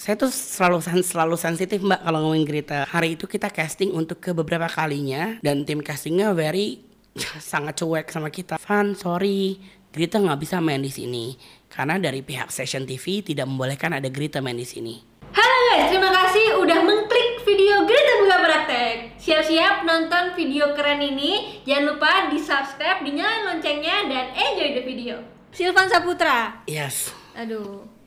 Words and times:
saya 0.00 0.16
tuh 0.16 0.32
selalu 0.32 0.80
selalu 1.04 1.36
sensitif 1.36 1.84
mbak 1.84 2.00
kalau 2.00 2.24
ngomongin 2.24 2.48
Grita. 2.48 2.88
Hari 2.88 3.20
itu 3.20 3.28
kita 3.28 3.52
casting 3.52 3.92
untuk 3.92 4.16
ke 4.24 4.32
beberapa 4.32 4.64
kalinya 4.64 5.36
dan 5.44 5.68
tim 5.68 5.84
castingnya 5.84 6.32
very 6.32 6.80
sangat 7.52 7.76
cuek 7.84 8.08
sama 8.08 8.32
kita. 8.32 8.56
Van, 8.56 8.96
sorry, 8.96 9.60
Grita 9.92 10.16
nggak 10.16 10.40
bisa 10.40 10.56
main 10.64 10.80
di 10.80 10.88
sini 10.88 11.36
karena 11.68 12.00
dari 12.00 12.24
pihak 12.24 12.48
Session 12.48 12.88
TV 12.88 13.20
tidak 13.20 13.44
membolehkan 13.44 13.92
ada 13.92 14.08
Grita 14.08 14.40
main 14.40 14.56
di 14.56 14.64
sini. 14.64 15.04
Halo 15.36 15.56
guys, 15.68 15.92
terima 15.92 16.08
kasih 16.08 16.64
udah 16.64 16.80
mengklik 16.80 17.44
video 17.44 17.84
Greta 17.84 18.12
Buka 18.24 18.36
Praktek. 18.40 18.96
Siap-siap 19.20 19.84
nonton 19.84 20.32
video 20.32 20.72
keren 20.72 21.04
ini. 21.04 21.60
Jangan 21.68 21.84
lupa 21.84 22.32
di 22.32 22.40
subscribe, 22.40 23.04
dinyalain 23.04 23.52
loncengnya, 23.52 24.08
dan 24.08 24.32
enjoy 24.32 24.80
the 24.80 24.82
video. 24.82 25.20
Silvan 25.52 25.92
Saputra. 25.92 26.64
Yes, 26.64 27.12
Aduh, 27.36 27.99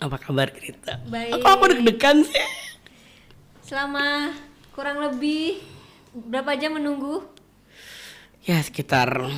apa 0.00 0.16
kabar 0.16 0.48
Grita? 0.50 0.96
Baik. 1.06 1.44
Aku 1.44 1.64
deg-degan 1.68 2.24
sih? 2.24 2.44
selama 3.70 4.34
kurang 4.74 4.98
lebih 4.98 5.62
berapa 6.10 6.58
jam 6.58 6.74
menunggu? 6.74 7.22
Ya 8.42 8.58
sekitar 8.58 9.30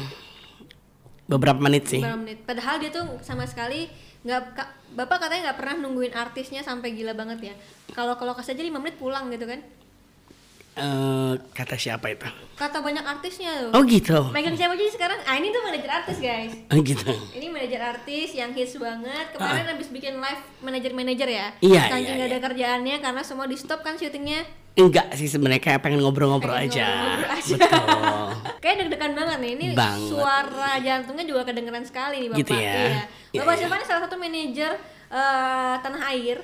beberapa 1.29 1.61
menit 1.61 1.93
sih. 1.93 2.01
Berapa 2.01 2.17
menit? 2.17 2.41
Padahal 2.48 2.80
dia 2.80 2.89
tuh 2.89 3.20
sama 3.20 3.45
sekali 3.45 3.93
nggak 4.25 4.43
Bapak 4.97 5.29
katanya 5.29 5.53
nggak 5.53 5.59
pernah 5.61 5.77
nungguin 5.84 6.17
artisnya 6.17 6.65
sampai 6.65 6.97
gila 6.97 7.12
banget 7.12 7.53
ya. 7.53 7.55
Kalau 7.92 8.17
kalau 8.17 8.33
kasih 8.33 8.56
aja 8.56 8.65
5 8.65 8.81
menit 8.81 8.97
pulang 8.97 9.29
gitu 9.29 9.45
kan. 9.45 9.61
Eh, 10.73 11.33
kata 11.53 11.77
siapa 11.77 12.09
itu? 12.09 12.25
Kata 12.57 12.81
banyak 12.81 13.05
artisnya 13.05 13.69
tuh. 13.69 13.71
Oh 13.77 13.85
gitu. 13.85 14.33
Megang 14.33 14.57
siapa 14.57 14.73
aja 14.73 14.89
sekarang? 14.89 15.21
Ah 15.29 15.37
ini 15.37 15.53
tuh 15.53 15.61
manajer 15.61 15.91
artis 15.93 16.17
guys. 16.17 16.53
Oh 16.73 16.81
gitu. 16.81 17.12
Ini 17.37 17.53
manajer 17.53 17.81
artis 17.81 18.33
yang 18.33 18.57
hits 18.57 18.81
banget. 18.81 19.37
Kemarin 19.37 19.69
habis 19.69 19.93
bikin 19.93 20.17
live 20.17 20.43
manajer-manajer 20.65 21.29
ya. 21.29 21.53
Ah. 21.53 21.61
Iya, 21.61 21.83
Saking 21.93 22.01
iya, 22.01 22.12
nggak 22.17 22.29
iya. 22.29 22.33
ada 22.33 22.39
kerjaannya 22.41 22.97
karena 23.05 23.21
semua 23.21 23.45
di 23.45 23.57
stop 23.61 23.85
kan 23.85 24.01
syutingnya. 24.01 24.48
Enggak 24.73 25.12
sih 25.12 25.29
sebenarnya 25.29 25.61
kayak 25.61 25.84
pengen 25.84 26.00
ngobrol-ngobrol 26.00 26.56
aja. 26.56 27.20
aja. 27.28 27.53
Betul. 27.53 28.25
Kayak 28.65 28.77
deg-degan 28.89 29.12
banget 29.12 29.39
nih. 29.45 29.50
Ini 29.53 29.65
Banget. 29.77 30.09
suara 30.09 30.73
jantungnya 30.81 31.25
juga 31.28 31.43
kedengeran 31.45 31.84
sekali 31.84 32.25
nih 32.25 32.28
Bapak. 32.33 32.41
Gitu 32.41 32.53
ya? 32.56 32.62
Iya. 32.65 33.03
Iya, 33.37 33.41
Bapak 33.45 33.53
iya. 33.53 33.61
Silvan 33.61 33.83
salah 33.84 34.03
satu 34.09 34.17
manajer 34.17 34.73
eh, 35.12 35.75
tanah 35.84 36.03
air. 36.17 36.41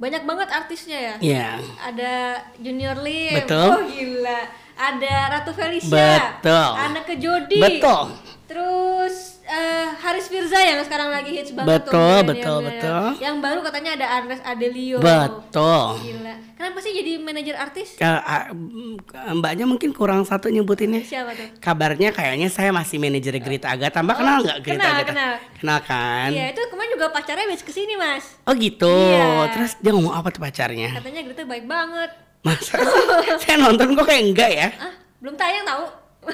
Banyak 0.00 0.24
banget 0.24 0.48
artisnya 0.48 0.98
ya. 0.98 1.14
Iya. 1.20 1.48
Ada 1.76 2.12
Junior 2.56 2.96
Lim. 3.04 3.36
Betul. 3.36 3.68
Oh 3.68 3.84
gila. 3.84 4.40
Ada 4.80 5.14
Ratu 5.36 5.52
Felicia. 5.52 6.40
Betul. 6.40 6.70
Anak 6.72 7.04
ke 7.04 7.14
Jody. 7.20 7.60
Betul. 7.60 8.16
Terus 8.48 9.39
eh, 9.50 9.86
Haris 9.96 10.26
Firza 10.26 10.56
yang 10.56 10.78
sekarang 10.80 11.08
lagi 11.08 11.30
hits 11.32 11.50
banget 11.50 11.82
tuh, 11.82 11.90
Betul, 11.90 11.98
milenial- 11.98 12.24
betul, 12.24 12.56
milenial. 12.56 12.70
betul. 12.70 13.06
Yang 13.18 13.36
baru 13.36 13.58
katanya 13.60 13.90
ada 13.92 14.06
Andres 14.12 14.40
Adelio. 14.42 14.98
Betul. 14.98 15.86
Gila. 16.00 16.34
Kenapa 16.54 16.78
sih 16.78 16.92
jadi 16.92 17.12
manajer 17.16 17.56
artis? 17.56 17.88
A- 17.98 18.52
m- 18.52 19.00
mbaknya 19.34 19.64
mungkin 19.64 19.90
kurang 19.90 20.22
satu 20.22 20.46
nyebutinnya. 20.46 21.00
Siapa 21.02 21.32
tuh? 21.32 21.48
Kabarnya 21.58 22.10
kayaknya 22.10 22.46
saya 22.46 22.70
masih 22.70 22.96
manajer 22.96 23.34
Grita 23.38 23.68
Agatha. 23.68 23.98
Mbak 23.98 24.16
kenal 24.16 24.36
nggak 24.40 24.58
Grita 24.60 24.76
kenal, 24.78 24.92
Agatha? 24.92 25.08
kenal. 25.08 25.32
Kenal 25.56 25.78
kan? 25.82 26.28
Iya, 26.30 26.44
itu 26.50 26.62
kemarin 26.66 26.90
juga 26.92 27.06
pacarnya 27.10 27.44
habis 27.44 27.60
ke 27.60 27.72
sini 27.72 27.94
mas. 27.94 28.24
Oh 28.44 28.52
gitu. 28.52 28.86
Iya. 28.86 29.50
Terus 29.50 29.72
dia 29.76 29.90
ngomong 29.90 30.12
apa 30.12 30.28
tuh 30.28 30.40
pacarnya? 30.40 30.94
Katanya 30.94 31.20
Greta 31.24 31.42
baik 31.44 31.64
banget. 31.64 32.10
Masa 32.40 32.76
saya 33.42 33.56
nonton 33.56 33.92
kok 33.92 34.04
kayak 34.04 34.22
enggak 34.22 34.50
ya? 34.50 34.68
Ah, 34.76 34.92
belum 35.18 35.34
tayang 35.34 35.64
tahu. 35.64 35.84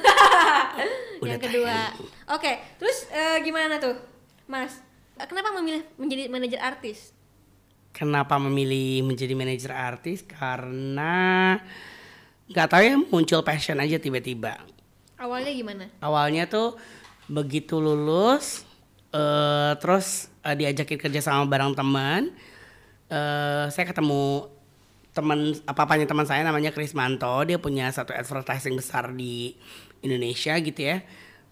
Udah 1.22 1.30
yang 1.30 1.40
kedua. 1.40 1.76
Oke, 2.26 2.58
terus 2.82 3.06
eh, 3.14 3.38
gimana 3.46 3.78
tuh, 3.78 3.94
Mas? 4.50 4.82
Kenapa 5.14 5.54
memilih 5.54 5.86
menjadi 5.94 6.26
manajer 6.26 6.58
artis? 6.58 7.14
Kenapa 7.94 8.34
memilih 8.42 9.06
menjadi 9.06 9.32
manajer 9.38 9.70
artis? 9.70 10.26
Karena 10.26 11.54
nggak 12.50 12.66
tahu 12.66 12.82
ya 12.82 12.94
muncul 12.98 13.40
passion 13.46 13.78
aja 13.78 14.02
tiba-tiba. 14.02 14.58
Awalnya 15.16 15.52
gimana? 15.54 15.84
Awalnya 16.02 16.50
tuh 16.50 16.74
begitu 17.30 17.78
lulus, 17.78 18.66
eh 19.14 19.72
terus 19.78 20.26
eh, 20.42 20.58
diajakin 20.58 20.98
kerja 20.98 21.22
sama 21.22 21.46
bareng 21.46 21.78
teman. 21.78 22.34
eh 23.06 23.70
saya 23.70 23.86
ketemu 23.86 24.50
teman 25.14 25.54
apa-apanya 25.62 26.10
teman 26.10 26.26
saya 26.26 26.42
namanya 26.42 26.74
Chris 26.74 26.90
Manto. 26.90 27.38
Dia 27.46 27.62
punya 27.62 27.86
satu 27.94 28.10
advertising 28.10 28.74
besar 28.74 29.14
di 29.14 29.54
Indonesia 30.02 30.58
gitu 30.58 30.82
ya. 30.82 31.06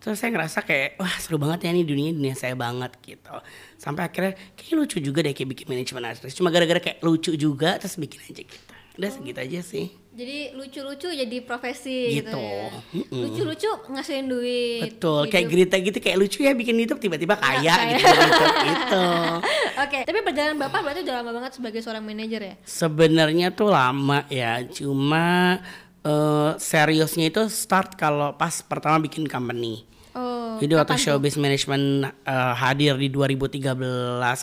Terus 0.05 0.21
saya 0.21 0.31
ngerasa 0.31 0.61
kayak 0.61 1.01
wah 1.01 1.17
seru 1.17 1.41
banget 1.41 1.65
ya 1.65 1.73
nih 1.73 1.81
dunia 1.83 2.13
dunia 2.13 2.37
saya 2.37 2.53
banget 2.53 2.93
gitu. 3.01 3.33
Sampai 3.75 4.05
akhirnya 4.05 4.37
kayak 4.53 4.75
lucu 4.77 5.01
juga 5.01 5.25
deh 5.25 5.33
kayak 5.33 5.49
bikin 5.49 5.67
manajemen 5.67 6.05
artis. 6.05 6.37
Cuma 6.37 6.53
gara-gara 6.53 6.77
kayak 6.77 7.01
lucu 7.01 7.33
juga 7.35 7.81
terus 7.81 7.97
bikin 7.97 8.21
aja 8.21 8.45
gitu. 8.45 8.73
Udah 8.95 9.11
segitu 9.11 9.41
aja 9.41 9.61
sih. 9.65 9.87
Jadi 10.15 10.55
lucu-lucu 10.55 11.11
jadi 11.11 11.37
profesi 11.43 12.15
gitu, 12.15 12.31
Gitu. 12.31 12.39
ya. 12.39 12.71
Mm-mm. 12.95 13.23
Lucu-lucu 13.27 13.67
ngasihin 13.91 14.31
duit. 14.31 14.87
Betul, 14.87 15.27
kayak. 15.27 15.51
Grita 15.51 15.77
gitu 15.83 15.99
kayak 15.99 16.15
lucu 16.15 16.47
ya 16.47 16.55
bikin 16.55 16.79
YouTube 16.79 17.03
tiba-tiba 17.03 17.35
kaya 17.35 17.75
kaya. 17.75 17.91
gitu, 17.99 18.07
gitu, 18.07 18.45
gitu. 18.63 19.07
Oke, 19.83 19.99
tapi 20.07 20.19
perjalanan 20.23 20.63
Bapak 20.63 20.87
berarti 20.87 21.03
udah 21.03 21.15
lama 21.19 21.31
banget 21.35 21.59
sebagai 21.59 21.83
seorang 21.83 22.07
manajer 22.07 22.41
ya? 22.45 22.55
Sebenarnya 22.63 23.51
tuh 23.51 23.75
lama 23.75 24.23
ya, 24.31 24.63
cuma 24.71 25.59
eh, 26.07 26.51
seriusnya 26.55 27.27
itu 27.27 27.43
start 27.51 27.99
kalau 27.99 28.39
pas 28.39 28.63
pertama 28.63 29.03
bikin 29.03 29.27
company. 29.27 29.83
Oh, 30.15 30.63
Jadi 30.63 30.79
waktu 30.79 30.95
showbiz 30.95 31.35
management 31.35 32.07
eh, 32.23 32.55
hadir 32.55 32.95
di 32.95 33.11
2013 33.11 33.75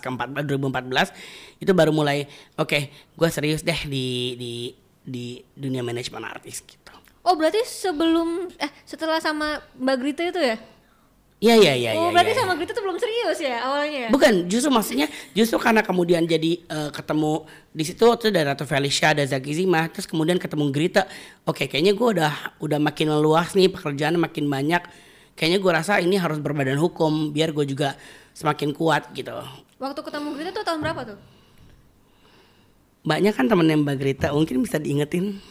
ke 0.04 0.08
14 0.12 0.44
2014 0.44 1.64
itu 1.64 1.72
baru 1.72 1.96
mulai 1.96 2.28
oke, 2.60 2.92
gue 2.92 3.30
serius 3.32 3.64
deh 3.64 3.88
di 3.88 4.36
di 4.36 4.54
di 5.02 5.26
dunia 5.56 5.80
manajemen 5.80 6.28
artis 6.28 6.60
gitu. 6.60 6.92
Oh, 7.24 7.40
berarti 7.40 7.64
sebelum 7.64 8.52
eh 8.60 8.72
setelah 8.84 9.24
sama 9.24 9.64
Mbak 9.80 9.96
Grita 10.02 10.24
itu 10.28 10.42
ya? 10.44 10.58
Iya 11.42 11.56
iya 11.58 11.74
iya 11.74 11.92
oh, 11.98 12.10
iya. 12.10 12.14
berarti 12.14 12.32
iya. 12.38 12.40
sama 12.44 12.54
Grita 12.54 12.72
tuh 12.78 12.86
belum 12.86 12.98
serius 13.02 13.40
ya 13.42 13.66
awalnya 13.66 14.00
ya? 14.06 14.10
Bukan, 14.14 14.34
justru 14.46 14.70
maksudnya 14.70 15.08
justru 15.34 15.58
karena 15.58 15.82
kemudian 15.82 16.22
jadi 16.28 16.62
eh, 16.62 16.90
ketemu 16.94 17.50
di 17.74 17.84
situ 17.88 18.06
tuh 18.06 18.30
ada 18.30 18.54
Ratu 18.54 18.70
Felicia, 18.70 19.16
ada 19.16 19.26
Zaki 19.26 19.58
Zima, 19.58 19.90
terus 19.90 20.06
kemudian 20.06 20.38
ketemu 20.38 20.70
Grita. 20.70 21.10
Oke, 21.50 21.66
kayaknya 21.66 21.98
gue 21.98 22.08
udah 22.22 22.34
udah 22.62 22.78
makin 22.78 23.10
luas 23.18 23.58
nih 23.58 23.74
pekerjaan 23.74 24.22
makin 24.22 24.46
banyak. 24.46 24.86
Kayaknya 25.34 25.60
gue 25.60 25.72
rasa 25.72 25.94
ini 25.98 26.16
harus 26.16 26.38
berbadan 26.38 26.78
hukum 26.78 27.32
biar 27.32 27.50
gue 27.52 27.66
juga 27.66 27.98
semakin 28.32 28.72
kuat 28.72 29.10
gitu. 29.12 29.34
Waktu 29.78 30.00
ketemu 30.00 30.28
Grita 30.36 30.52
tuh 30.54 30.64
tahun 30.64 30.80
berapa 30.80 31.02
tuh? 31.06 31.18
Banyak 33.02 33.34
kan 33.34 33.50
temennya 33.50 33.82
Mbak 33.82 33.98
Grita, 33.98 34.28
mungkin 34.30 34.62
bisa 34.62 34.78
diingetin 34.78 35.42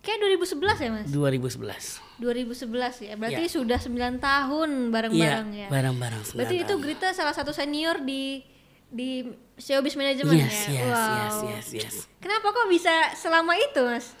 Kayak 0.00 0.40
2011 0.40 0.80
ya, 0.80 0.90
Mas? 0.96 1.06
2011. 1.12 2.00
2011 2.16 3.04
ya. 3.04 3.12
Berarti 3.20 3.44
Iya. 3.44 3.52
sudah 3.52 3.76
9 3.76 4.16
tahun 4.16 4.88
bareng-bareng 4.88 5.48
Iya, 5.52 5.60
ya. 5.60 5.68
bareng-bareng. 5.68 6.20
Berarti 6.24 6.40
sembilan 6.40 6.56
itu 6.56 6.72
tahun. 6.72 6.80
Grita 6.80 7.08
salah 7.12 7.34
satu 7.36 7.52
senior 7.52 8.00
di 8.00 8.40
di 8.88 9.22
showbiz 9.54 9.94
manajemen 9.94 10.40
Yes, 10.40 10.66
ya. 10.66 10.72
yes, 10.72 10.88
wow. 10.88 11.12
yes, 11.12 11.36
yes, 11.44 11.66
yes. 11.76 11.94
Kenapa 12.16 12.48
kok 12.48 12.66
bisa 12.66 12.90
selama 13.12 13.52
itu, 13.54 13.80
Mas? 13.84 14.16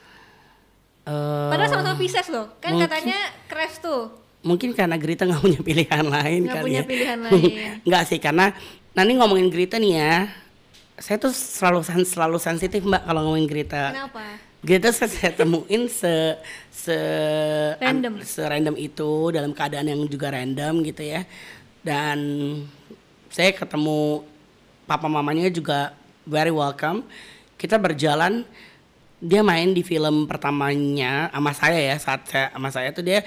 Eh, 1.02 1.48
Padahal 1.48 1.66
sama-sama 1.66 1.96
Pisces 1.96 2.28
loh. 2.28 2.52
Kan 2.60 2.76
mungkin- 2.76 2.84
katanya 2.86 3.18
crash 3.48 3.80
tuh. 3.80 4.12
Mungkin 4.40 4.72
karena 4.72 4.96
Grita 4.96 5.24
nggak 5.24 5.42
punya 5.42 5.60
pilihan 5.60 6.04
lain 6.04 6.40
Nggak 6.44 6.54
kali 6.56 6.64
punya 6.66 6.80
ya. 6.80 6.88
pilihan 6.88 7.18
lain. 7.28 7.52
nggak 7.84 8.02
sih 8.04 8.18
karena 8.18 8.56
nanti 8.92 9.12
ngomongin 9.14 9.48
Grita 9.48 9.76
nih 9.76 9.92
ya 9.94 10.16
saya 10.96 11.16
tuh 11.16 11.32
selalu 11.32 11.80
selalu 12.04 12.36
sensitif 12.36 12.80
mbak 12.80 13.04
kalau 13.04 13.20
ngomongin 13.24 13.48
Grita 13.48 13.92
Kenapa? 13.92 14.24
Grita 14.60 14.92
saya, 14.92 15.08
saya 15.08 15.32
temuin 15.34 15.88
se 15.88 16.36
se 16.70 16.96
Random. 17.76 18.20
se 18.20 18.40
random 18.42 18.76
itu 18.76 19.32
dalam 19.32 19.52
keadaan 19.52 19.88
yang 19.88 20.00
juga 20.04 20.28
random 20.30 20.84
gitu 20.84 21.00
ya 21.00 21.24
dan 21.80 22.18
saya 23.28 23.52
ketemu 23.52 24.24
papa 24.84 25.06
mamanya 25.06 25.48
juga 25.48 25.96
very 26.24 26.52
welcome 26.52 27.04
kita 27.56 27.76
berjalan 27.76 28.44
dia 29.16 29.40
main 29.40 29.72
di 29.72 29.80
film 29.80 30.24
pertamanya 30.24 31.28
sama 31.28 31.52
saya 31.52 31.78
ya 31.78 31.96
saat 31.96 32.20
saya 32.24 32.46
sama 32.52 32.68
saya 32.68 32.88
tuh 32.90 33.00
dia 33.00 33.20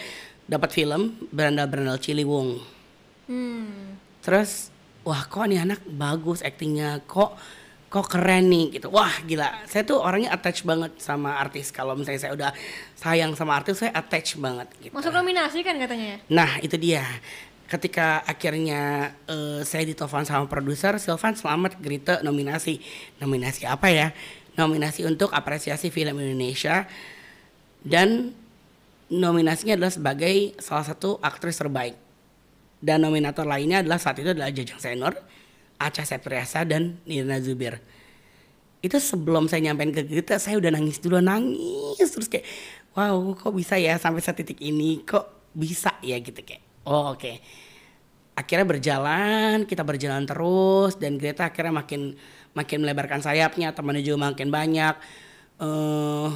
dapat 0.48 0.70
film 0.76 1.16
berandal-berandal 1.32 2.00
Ciliwung. 2.00 2.60
Hmm. 3.24 3.96
terus 4.20 4.68
wah 5.08 5.24
kok 5.24 5.48
nih 5.48 5.64
anak 5.64 5.80
bagus 5.88 6.44
aktingnya 6.44 7.00
kok 7.08 7.40
kok 7.94 8.10
keren 8.10 8.50
nih 8.50 8.82
gitu. 8.82 8.90
Wah 8.90 9.14
gila. 9.22 9.54
Saya 9.70 9.86
tuh 9.86 10.02
orangnya 10.02 10.34
attach 10.34 10.66
banget 10.66 10.98
sama 10.98 11.38
artis. 11.38 11.70
Kalau 11.70 11.94
misalnya 11.94 12.26
saya 12.26 12.34
udah 12.34 12.52
sayang 12.98 13.38
sama 13.38 13.54
artis 13.54 13.86
saya 13.86 13.94
attach 13.94 14.34
banget 14.42 14.66
gitu. 14.82 14.90
Masuk 14.98 15.14
nominasi 15.14 15.62
kan 15.62 15.78
katanya 15.78 16.18
ya? 16.18 16.20
nah 16.26 16.58
itu 16.66 16.74
dia. 16.82 17.06
Ketika 17.70 18.26
akhirnya 18.26 19.14
eh, 19.30 19.62
saya 19.62 19.86
ditelepon 19.86 20.26
sama 20.26 20.50
produser 20.50 20.98
Silvan 20.98 21.38
selamat 21.38 21.78
Grita 21.78 22.26
nominasi. 22.26 22.82
Nominasi 23.22 23.70
apa 23.70 23.94
ya? 23.94 24.10
Nominasi 24.58 25.06
untuk 25.06 25.30
apresiasi 25.30 25.94
film 25.94 26.18
Indonesia 26.18 26.90
dan 27.86 28.34
nominasinya 29.12 29.76
adalah 29.76 29.92
sebagai 29.92 30.56
salah 30.62 30.86
satu 30.86 31.20
aktris 31.20 31.60
terbaik 31.60 31.96
dan 32.84 33.00
nominator 33.00 33.48
lainnya 33.48 33.80
adalah 33.80 33.96
saat 33.96 34.20
itu 34.20 34.36
adalah 34.36 34.52
Jajang 34.52 34.84
Senor, 34.84 35.16
Acha 35.80 36.04
Septriasa 36.04 36.68
dan 36.68 37.00
Nirina 37.08 37.40
Zubir. 37.40 37.80
itu 38.84 39.00
sebelum 39.00 39.48
saya 39.48 39.72
nyampein 39.72 39.96
ke 39.96 40.04
Grita 40.04 40.36
saya 40.36 40.60
udah 40.60 40.76
nangis 40.76 41.00
dulu 41.00 41.24
nangis 41.24 42.04
terus 42.04 42.28
kayak 42.28 42.44
wow 42.92 43.32
kok 43.32 43.56
bisa 43.56 43.80
ya 43.80 43.96
sampai 43.96 44.20
setitik 44.20 44.60
ini 44.60 45.08
kok 45.08 45.56
bisa 45.56 45.96
ya 46.04 46.20
gitu 46.20 46.44
kayak 46.44 46.84
oh 46.84 47.16
oke 47.16 47.24
okay. 47.24 47.40
akhirnya 48.36 48.68
berjalan 48.68 49.64
kita 49.64 49.88
berjalan 49.88 50.28
terus 50.28 51.00
dan 51.00 51.16
Greta 51.16 51.48
akhirnya 51.48 51.80
makin 51.80 52.20
makin 52.52 52.78
melebarkan 52.84 53.24
sayapnya 53.24 53.72
temannya 53.72 54.04
juga 54.04 54.36
makin 54.36 54.52
banyak 54.52 54.96
uh, 55.64 56.30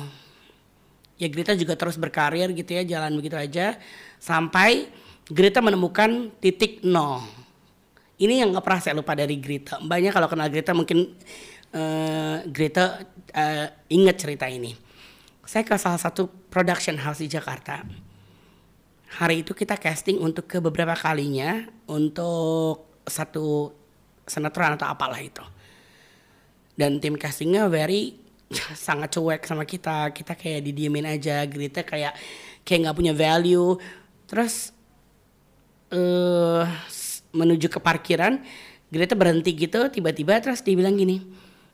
ya 1.18 1.28
Greta 1.30 1.58
juga 1.58 1.74
terus 1.74 1.98
berkarir 1.98 2.54
gitu 2.54 2.72
ya 2.78 2.86
jalan 2.86 3.18
begitu 3.18 3.38
aja 3.38 3.78
sampai 4.22 4.90
Greta 5.28 5.60
menemukan 5.60 6.32
titik 6.40 6.82
nol 6.86 7.26
ini 8.18 8.42
yang 8.42 8.54
nggak 8.54 8.66
pernah 8.66 8.82
saya 8.82 8.94
lupa 8.98 9.14
dari 9.14 9.38
Greta 9.38 9.82
banyak 9.82 10.14
kalau 10.14 10.30
kenal 10.30 10.50
Greta 10.50 10.72
mungkin 10.78 11.18
uh, 11.74 12.38
Greta 12.48 13.04
uh, 13.34 13.68
ingat 13.92 14.16
cerita 14.22 14.46
ini. 14.48 14.76
Saya 15.48 15.64
ke 15.64 15.76
salah 15.80 16.00
satu 16.00 16.28
production 16.52 17.00
house 17.00 17.24
di 17.24 17.32
Jakarta. 17.32 17.84
Hari 19.08 19.48
itu 19.48 19.56
kita 19.56 19.80
casting 19.80 20.20
untuk 20.20 20.52
ke 20.52 20.60
beberapa 20.60 20.92
kalinya 20.92 21.64
untuk 21.88 23.00
satu 23.08 23.72
sinetron 24.28 24.76
atau 24.76 24.92
apalah 24.92 25.20
itu. 25.24 25.44
Dan 26.76 27.00
tim 27.00 27.16
castingnya 27.16 27.72
very 27.72 28.27
sangat 28.88 29.14
cuek 29.16 29.44
sama 29.44 29.64
kita. 29.68 30.12
Kita 30.12 30.34
kayak 30.34 30.64
didiemin 30.64 31.08
aja. 31.08 31.44
Greta 31.48 31.84
kayak 31.84 32.16
kayak 32.64 32.80
nggak 32.88 32.98
punya 32.98 33.14
value. 33.16 33.80
Terus 34.28 34.76
uh, 35.92 36.64
menuju 37.32 37.68
ke 37.72 37.80
parkiran, 37.80 38.40
Greta 38.88 39.20
berhenti 39.20 39.52
gitu 39.52 39.92
tiba-tiba 39.92 40.40
terus 40.40 40.64
dia 40.64 40.72
bilang 40.72 40.96
gini 40.96 41.20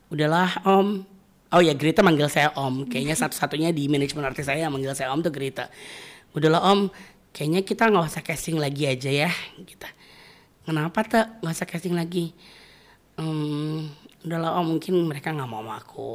udahlah 0.10 0.66
om 0.66 1.06
oh 1.54 1.62
ya 1.62 1.78
Greta 1.78 2.02
manggil 2.02 2.26
saya 2.26 2.50
om 2.58 2.90
kayaknya 2.90 3.14
satu-satunya 3.14 3.70
di 3.70 3.86
manajemen 3.86 4.26
artis 4.26 4.50
saya 4.50 4.66
yang 4.66 4.74
manggil 4.74 4.98
saya 4.98 5.14
om 5.14 5.22
tuh 5.22 5.30
Greta 5.30 5.70
udahlah 6.34 6.74
om 6.74 6.90
kayaknya 7.30 7.62
kita 7.62 7.94
nggak 7.94 8.10
usah 8.10 8.26
casting 8.26 8.58
lagi 8.58 8.90
aja 8.90 9.10
ya 9.10 9.30
kita 9.62 9.90
kenapa 10.66 11.06
tuh 11.06 11.26
nggak 11.46 11.54
usah 11.54 11.70
casting 11.70 11.94
lagi 11.94 12.34
um, 13.22 13.86
udahlah 14.26 14.58
om 14.58 14.74
mungkin 14.74 14.98
mereka 15.06 15.30
nggak 15.30 15.50
mau 15.50 15.62
sama 15.62 15.78
aku 15.78 16.12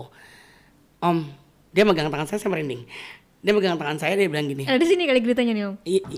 om 0.99 1.27
dia 1.71 1.85
megang 1.85 2.11
tangan 2.11 2.27
saya 2.27 2.39
saya 2.43 2.51
merinding. 2.51 2.83
Dia 3.39 3.53
megang 3.55 3.79
tangan 3.79 3.99
saya 4.03 4.19
dia 4.19 4.27
bilang 4.27 4.51
gini. 4.51 4.67
Ada 4.67 4.83
di 4.83 4.89
sini 4.89 5.07
kali 5.07 5.21
Gretanya 5.23 5.53
nih 5.55 5.65
om? 5.69 5.77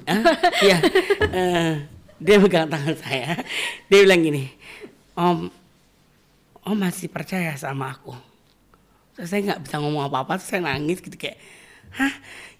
Ah, 0.09 0.25
iya. 0.65 0.77
Uh, 1.21 1.73
dia 2.17 2.37
megang 2.41 2.69
tangan 2.69 2.97
saya. 2.97 3.41
Dia 3.93 3.99
bilang 4.05 4.21
gini 4.25 4.45
om 5.21 5.53
oh 6.65 6.77
masih 6.77 7.13
percaya 7.13 7.53
sama 7.61 7.93
aku. 7.93 8.17
Terus 9.17 9.29
saya 9.29 9.41
nggak 9.53 9.61
bisa 9.69 9.77
ngomong 9.83 10.09
apa-apa 10.09 10.41
terus 10.41 10.49
saya 10.49 10.65
nangis 10.65 11.05
gitu 11.05 11.17
kayak 11.17 11.37
hah? 11.93 12.15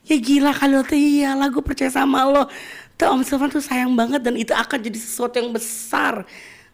Ya 0.05 0.17
gila 0.17 0.53
kalau 0.57 0.81
tuh 0.81 0.97
iya 0.97 1.37
lah 1.37 1.49
gue 1.53 1.63
percaya 1.65 1.93
sama 1.93 2.25
lo. 2.29 2.49
Tuh 2.97 3.09
Om 3.17 3.25
Silvan 3.25 3.49
tuh 3.49 3.65
sayang 3.65 3.97
banget 3.97 4.21
dan 4.21 4.37
itu 4.37 4.53
akan 4.53 4.77
jadi 4.81 4.99
sesuatu 4.99 5.41
yang 5.41 5.53
besar. 5.53 6.25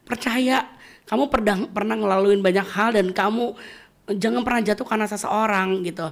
Percaya 0.06 0.66
kamu 1.06 1.30
pernah 1.30 1.56
pernah 1.70 1.94
ngelaluin 1.94 2.42
banyak 2.42 2.66
hal 2.66 2.98
dan 2.98 3.14
kamu 3.14 3.54
jangan 4.14 4.46
pernah 4.46 4.62
jatuh 4.62 4.86
karena 4.86 5.06
seseorang 5.10 5.82
gitu 5.82 6.06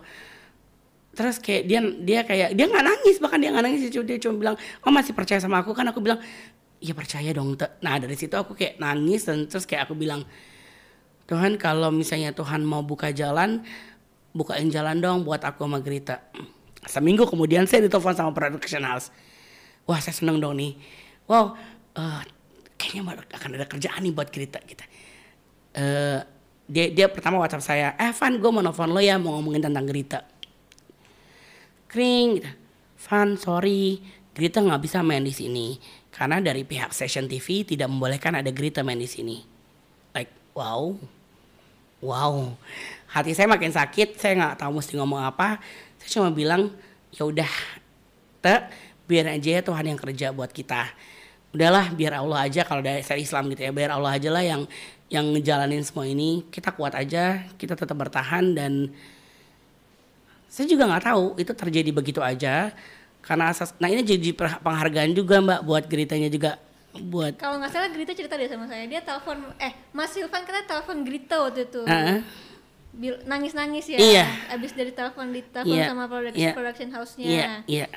terus 1.15 1.39
kayak 1.39 1.63
dia 1.71 1.81
dia 2.03 2.21
kayak 2.27 2.59
dia 2.59 2.67
nggak 2.67 2.85
nangis 2.85 3.23
bahkan 3.23 3.39
dia 3.39 3.55
nggak 3.55 3.65
nangis 3.71 3.87
dia 3.87 4.19
cuma 4.19 4.35
bilang 4.35 4.57
oh 4.83 4.91
masih 4.91 5.15
percaya 5.15 5.39
sama 5.39 5.63
aku 5.63 5.71
kan 5.71 5.87
aku 5.87 6.03
bilang 6.03 6.19
iya 6.83 6.91
percaya 6.91 7.31
dong 7.31 7.55
nah 7.79 7.95
dari 8.03 8.19
situ 8.19 8.35
aku 8.35 8.59
kayak 8.59 8.83
nangis 8.83 9.31
dan 9.31 9.47
terus 9.47 9.63
kayak 9.63 9.87
aku 9.87 9.95
bilang 9.95 10.27
Tuhan 11.25 11.57
kalau 11.57 11.89
misalnya 11.89 12.37
Tuhan 12.37 12.61
mau 12.69 12.85
buka 12.85 13.09
jalan, 13.09 13.65
bukain 14.37 14.69
jalan 14.69 15.01
dong 15.01 15.25
buat 15.25 15.41
aku 15.41 15.65
sama 15.65 15.81
Grita. 15.81 16.21
Seminggu 16.85 17.25
kemudian 17.25 17.65
saya 17.65 17.89
ditelepon 17.89 18.13
sama 18.13 18.31
production 18.37 18.85
house. 18.85 19.09
Wah 19.89 20.01
saya 20.05 20.13
seneng 20.13 20.37
dong 20.37 20.61
nih. 20.61 20.77
Wow, 21.25 21.57
uh, 21.97 22.21
kayaknya 22.77 23.17
akan 23.25 23.51
ada 23.57 23.65
kerjaan 23.65 24.05
nih 24.05 24.13
buat 24.13 24.29
Grita 24.29 24.61
kita. 24.61 24.85
Uh, 25.75 26.21
dia 26.65 26.89
dia 26.89 27.07
pertama 27.13 27.41
WhatsApp 27.41 27.65
saya, 27.65 27.89
eh 28.01 28.13
Van 28.13 28.33
gue 28.37 28.51
mau 28.51 28.65
nelfon 28.65 28.91
lo 28.91 29.01
ya 29.01 29.21
mau 29.21 29.37
ngomongin 29.37 29.65
tentang 29.69 29.85
Grita. 29.85 30.21
Kring, 31.89 32.41
gitu. 32.41 32.51
Van 33.05 33.37
sorry, 33.37 34.01
Grita 34.33 34.65
nggak 34.65 34.81
bisa 34.81 35.05
main 35.05 35.23
di 35.23 35.31
sini 35.31 35.77
karena 36.09 36.41
dari 36.41 36.65
pihak 36.65 36.95
Session 36.95 37.29
TV 37.29 37.69
tidak 37.69 37.93
membolehkan 37.93 38.39
ada 38.39 38.49
Grita 38.49 38.81
main 38.81 38.99
di 38.99 39.07
sini. 39.07 39.45
Like 40.17 40.31
wow 40.57 40.95
wow 42.05 42.53
hati 43.09 43.33
saya 43.33 43.49
makin 43.49 43.73
sakit 43.73 44.21
saya 44.21 44.37
nggak 44.37 44.61
tahu 44.61 44.77
mesti 44.77 44.93
ngomong 45.01 45.25
apa 45.25 45.57
saya 45.97 46.21
cuma 46.21 46.29
bilang 46.29 46.69
ya 47.09 47.25
udah 47.25 47.49
te 48.45 48.55
biar 49.09 49.33
aja 49.33 49.61
ya 49.61 49.63
Tuhan 49.65 49.89
yang 49.89 49.99
kerja 49.99 50.35
buat 50.37 50.53
kita 50.53 50.93
udahlah 51.55 51.95
biar 51.95 52.19
Allah 52.19 52.51
aja 52.51 52.67
kalau 52.67 52.83
dari 52.83 53.07
saya 53.07 53.23
Islam 53.23 53.47
gitu 53.55 53.63
ya 53.63 53.71
biar 53.71 53.95
Allah 53.95 54.19
aja 54.19 54.29
lah 54.35 54.43
yang 54.43 54.67
yang 55.07 55.31
ngejalanin 55.31 55.87
semua 55.87 56.11
ini 56.11 56.43
kita 56.51 56.75
kuat 56.75 56.99
aja 56.99 57.47
kita 57.55 57.79
tetap 57.79 57.95
bertahan 57.95 58.59
dan 58.59 58.91
saya 60.51 60.67
juga 60.67 60.91
nggak 60.91 61.05
tahu 61.07 61.25
itu 61.39 61.53
terjadi 61.55 61.91
begitu 61.95 62.19
aja 62.19 62.75
karena 63.23 63.55
asas 63.55 63.71
nah 63.79 63.87
ini 63.87 64.03
jadi 64.03 64.35
penghargaan 64.35 65.15
juga 65.15 65.39
mbak 65.39 65.61
buat 65.63 65.85
geritanya 65.87 66.27
juga 66.27 66.59
buat 66.95 67.39
kalau 67.39 67.59
nggak 67.59 67.73
salah 67.75 67.91
Grita 67.91 68.13
cerita 68.15 68.35
deh 68.39 68.47
sama 68.47 68.67
saya 68.71 68.87
dia 68.87 69.03
telepon 69.03 69.43
eh 69.59 69.73
Mas 69.91 70.15
Silvan 70.15 70.43
kata 70.47 70.63
telepon 70.67 71.03
Grita 71.03 71.43
waktu 71.43 71.67
itu 71.67 71.83
uh-huh. 71.83 72.19
nangis 73.27 73.55
nangis 73.55 73.91
ya 73.91 73.99
iya. 73.99 74.27
abis 74.55 74.75
dari 74.75 74.95
telepon 74.95 75.35
di 75.35 75.43
telepon 75.43 75.75
yeah. 75.75 75.91
sama 75.91 76.07
production, 76.07 76.43
yeah. 76.43 76.55
production 76.55 76.89
house-nya 76.95 77.27
iya 77.27 77.51
iya 77.67 77.89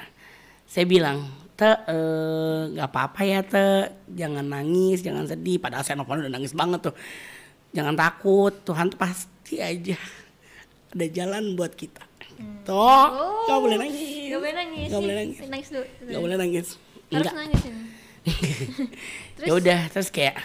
saya 0.66 0.90
bilang 0.90 1.30
te 1.58 1.66
eh, 1.66 2.62
nggak 2.78 2.88
uh, 2.88 2.92
apa-apa 2.94 3.22
ya 3.26 3.42
te. 3.42 3.92
Jangan 4.14 4.46
nangis 4.46 5.02
jangan 5.02 5.26
sedih. 5.26 5.58
Padahal 5.58 5.82
saya 5.82 5.98
nelfon 5.98 6.22
udah 6.22 6.32
nangis 6.32 6.54
banget 6.54 6.94
tuh. 6.94 6.96
Jangan 7.74 7.98
takut 7.98 8.54
Tuhan 8.64 8.94
tuh 8.94 9.00
pasti 9.02 9.60
aja 9.60 9.98
ada 10.94 11.06
jalan 11.10 11.58
buat 11.58 11.74
kita. 11.74 12.06
Hmm. 12.38 12.62
toh 12.62 12.78
oh, 12.78 13.50
gak 13.50 13.60
boleh 13.66 13.78
nangis. 13.82 14.30
gak 14.30 14.40
boleh 14.40 14.54
nangis. 14.54 14.90
Gak 14.94 15.02
boleh 15.02 15.16
nangis. 15.18 15.38
Nangis 15.50 15.68
dulu 15.74 15.86
gak 16.06 16.22
boleh 16.22 16.38
nangis. 16.38 16.68
Harus 17.10 17.34
nangis 17.34 17.62
ini. 17.66 17.82
Ya 19.48 19.54
udah 19.54 19.80
terus 19.94 20.10
kayak 20.10 20.42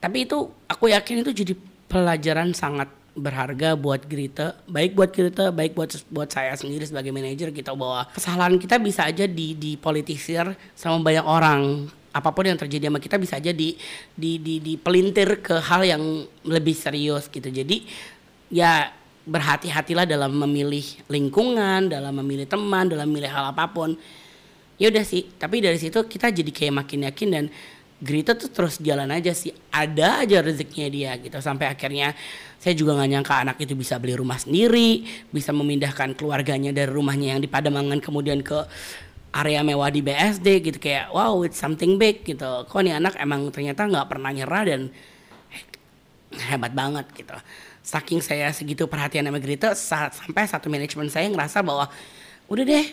tapi 0.00 0.24
itu 0.24 0.48
aku 0.64 0.88
yakin 0.88 1.20
itu 1.20 1.30
jadi 1.44 1.54
pelajaran 1.90 2.56
sangat 2.56 2.88
berharga 3.20 3.76
buat 3.76 4.08
Grita, 4.08 4.56
baik 4.64 4.96
buat 4.96 5.12
Grita, 5.12 5.52
baik 5.52 5.76
buat 5.76 5.92
buat 6.08 6.32
saya 6.32 6.56
sendiri 6.56 6.88
sebagai 6.88 7.12
manajer 7.12 7.52
kita 7.52 7.76
bahwa 7.76 8.08
kesalahan 8.16 8.56
kita 8.56 8.80
bisa 8.80 9.04
aja 9.06 9.28
di 9.28 9.54
dipolitisir 9.54 10.56
sama 10.72 10.98
banyak 11.04 11.26
orang. 11.28 11.86
Apa 12.10 12.34
pun 12.34 12.42
yang 12.42 12.58
terjadi 12.58 12.90
sama 12.90 12.98
kita 12.98 13.20
bisa 13.20 13.38
aja 13.38 13.54
di 13.54 13.78
di 14.16 14.42
di 14.42 14.58
dipelintir 14.58 15.44
ke 15.44 15.62
hal 15.62 15.86
yang 15.86 16.02
lebih 16.42 16.74
serius 16.74 17.30
gitu. 17.30 17.46
Jadi 17.46 17.86
ya 18.50 18.90
berhati-hatilah 19.28 20.08
dalam 20.08 20.34
memilih 20.34 20.82
lingkungan, 21.06 21.92
dalam 21.92 22.16
memilih 22.18 22.48
teman, 22.50 22.90
dalam 22.90 23.06
memilih 23.06 23.30
hal 23.30 23.54
apa 23.54 23.70
pun 23.70 23.94
ya 24.80 24.88
udah 24.88 25.04
sih 25.04 25.28
tapi 25.36 25.60
dari 25.60 25.76
situ 25.76 26.08
kita 26.08 26.32
jadi 26.32 26.48
kayak 26.48 26.74
makin 26.80 27.04
yakin 27.04 27.28
dan 27.28 27.44
Grita 28.00 28.32
tuh 28.32 28.48
terus 28.48 28.80
jalan 28.80 29.12
aja 29.12 29.36
sih. 29.36 29.52
Ada 29.68 30.24
aja 30.24 30.40
rezekinya 30.40 30.88
dia 30.88 31.12
gitu. 31.20 31.36
Sampai 31.44 31.68
akhirnya 31.68 32.16
saya 32.56 32.72
juga 32.72 32.96
nggak 32.96 33.10
nyangka 33.12 33.34
anak 33.44 33.56
itu 33.60 33.76
bisa 33.76 34.00
beli 34.00 34.16
rumah 34.16 34.40
sendiri 34.40 35.04
bisa 35.28 35.52
memindahkan 35.52 36.16
keluarganya 36.16 36.72
dari 36.72 36.88
rumahnya 36.88 37.36
yang 37.36 37.40
di 37.44 37.48
Pademangan 37.48 38.00
kemudian 38.00 38.40
ke 38.40 38.56
area 39.36 39.60
mewah 39.60 39.92
di 39.92 40.00
BSD 40.00 40.64
gitu. 40.64 40.78
Kayak 40.80 41.12
wow 41.12 41.44
it's 41.44 41.60
something 41.60 42.00
big 42.00 42.24
gitu. 42.24 42.64
Kok 42.64 42.80
nih 42.80 42.96
anak 42.96 43.20
emang 43.20 43.52
ternyata 43.52 43.84
nggak 43.84 44.08
pernah 44.08 44.32
nyerah 44.32 44.64
dan 44.64 44.80
hebat 46.48 46.72
banget 46.72 47.04
gitu. 47.12 47.36
Saking 47.84 48.24
saya 48.24 48.48
segitu 48.52 48.88
perhatian 48.88 49.28
sama 49.28 49.40
Grita 49.44 49.76
sampai 49.76 50.48
satu 50.48 50.72
manajemen 50.72 51.12
saya 51.12 51.28
ngerasa 51.28 51.60
bahwa 51.60 51.92
udah 52.48 52.64
deh 52.64 52.86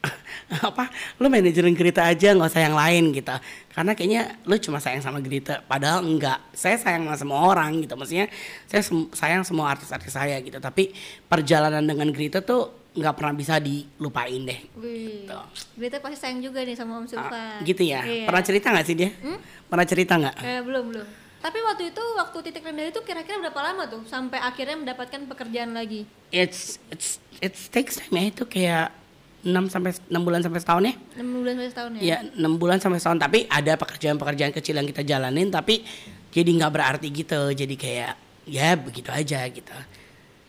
apa? 0.68 0.90
Lu 1.20 1.28
manajerin 1.28 1.76
Grita 1.76 2.04
aja 2.08 2.32
nggak 2.32 2.50
usah 2.50 2.62
yang 2.64 2.76
lain 2.76 3.14
gitu. 3.14 3.34
Karena 3.70 3.92
kayaknya 3.94 4.22
lu 4.48 4.56
cuma 4.58 4.78
sayang 4.80 5.04
sama 5.04 5.20
Grita. 5.22 5.62
Padahal 5.64 6.02
enggak 6.02 6.40
saya 6.56 6.76
sayang 6.80 7.06
sama 7.06 7.16
semua 7.16 7.38
orang 7.46 7.84
gitu. 7.84 7.94
Maksudnya 7.94 8.26
saya 8.66 8.82
sem 8.82 8.98
sayang 9.12 9.42
semua 9.46 9.70
artis-artis 9.72 10.12
saya 10.12 10.40
gitu. 10.40 10.58
Tapi 10.58 10.92
perjalanan 11.28 11.84
dengan 11.84 12.08
Grita 12.10 12.42
tuh 12.42 12.80
nggak 12.90 13.14
pernah 13.14 13.34
bisa 13.38 13.62
dilupain 13.62 14.42
deh 14.42 14.60
Wih. 14.82 15.22
gitu. 15.22 15.38
Grita 15.78 16.02
pasti 16.02 16.18
sayang 16.18 16.42
juga 16.42 16.66
nih 16.66 16.74
sama 16.74 16.98
Om 16.98 17.06
Sulfa 17.06 17.30
uh, 17.30 17.62
gitu 17.62 17.86
ya? 17.86 18.02
Iya. 18.02 18.26
pernah 18.26 18.42
cerita 18.42 18.66
nggak 18.74 18.86
sih 18.86 18.96
dia? 18.98 19.10
Hmm? 19.22 19.38
pernah 19.70 19.86
cerita 19.86 20.12
nggak? 20.18 20.36
Eh, 20.42 20.60
belum 20.66 20.84
belum. 20.90 21.06
Tapi 21.40 21.58
waktu 21.64 21.82
itu 21.94 22.04
waktu 22.20 22.38
titik 22.50 22.66
rendah 22.66 22.92
itu 22.92 23.00
kira-kira 23.00 23.40
berapa 23.40 23.60
lama 23.62 23.88
tuh 23.88 24.02
sampai 24.04 24.42
akhirnya 24.42 24.76
mendapatkan 24.76 25.24
pekerjaan 25.24 25.72
lagi? 25.72 26.04
It's 26.34 26.76
it's 26.92 27.16
it 27.40 27.56
takes 27.72 27.96
time 27.96 28.12
ya. 28.12 28.24
Itu 28.28 28.44
kayak 28.44 28.99
6 29.40 29.72
sampai 29.72 29.96
6 29.96 30.20
bulan 30.20 30.40
sampai 30.44 30.60
setahun 30.60 30.84
ya? 30.84 30.94
6 31.16 31.24
bulan 31.40 31.52
sampai 31.56 31.70
setahun 31.72 31.92
ya. 31.96 32.00
Iya, 32.00 32.18
6 32.36 32.60
bulan 32.60 32.78
sampai 32.78 32.98
setahun 33.00 33.20
tapi 33.20 33.38
ada 33.48 33.72
pekerjaan-pekerjaan 33.80 34.52
kecil 34.52 34.74
yang 34.76 34.88
kita 34.88 35.02
jalanin 35.04 35.48
tapi 35.48 35.80
jadi 36.30 36.50
nggak 36.60 36.72
berarti 36.72 37.08
gitu. 37.08 37.40
Jadi 37.56 37.74
kayak 37.74 38.12
ya 38.48 38.74
begitu 38.74 39.08
aja 39.12 39.46
gitu 39.46 39.72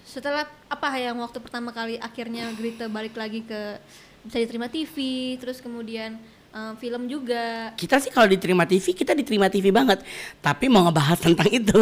Setelah 0.08 0.44
apa 0.68 0.88
yang 1.00 1.16
waktu 1.24 1.40
pertama 1.40 1.72
kali 1.72 1.96
akhirnya 1.96 2.52
Grita 2.56 2.92
balik 2.92 3.16
lagi 3.16 3.48
ke 3.48 3.80
bisa 4.28 4.38
diterima 4.38 4.68
TV, 4.68 4.96
terus 5.40 5.64
kemudian 5.64 6.20
eh, 6.52 6.74
film 6.78 7.08
juga. 7.08 7.72
kita 7.80 7.98
sih 8.04 8.12
kalau 8.12 8.28
diterima 8.28 8.68
TV 8.68 8.92
kita 8.92 9.16
diterima 9.16 9.48
TV 9.48 9.72
banget. 9.72 10.04
Tapi 10.44 10.68
mau 10.68 10.84
ngebahas 10.88 11.20
tentang 11.26 11.50
itu. 11.50 11.82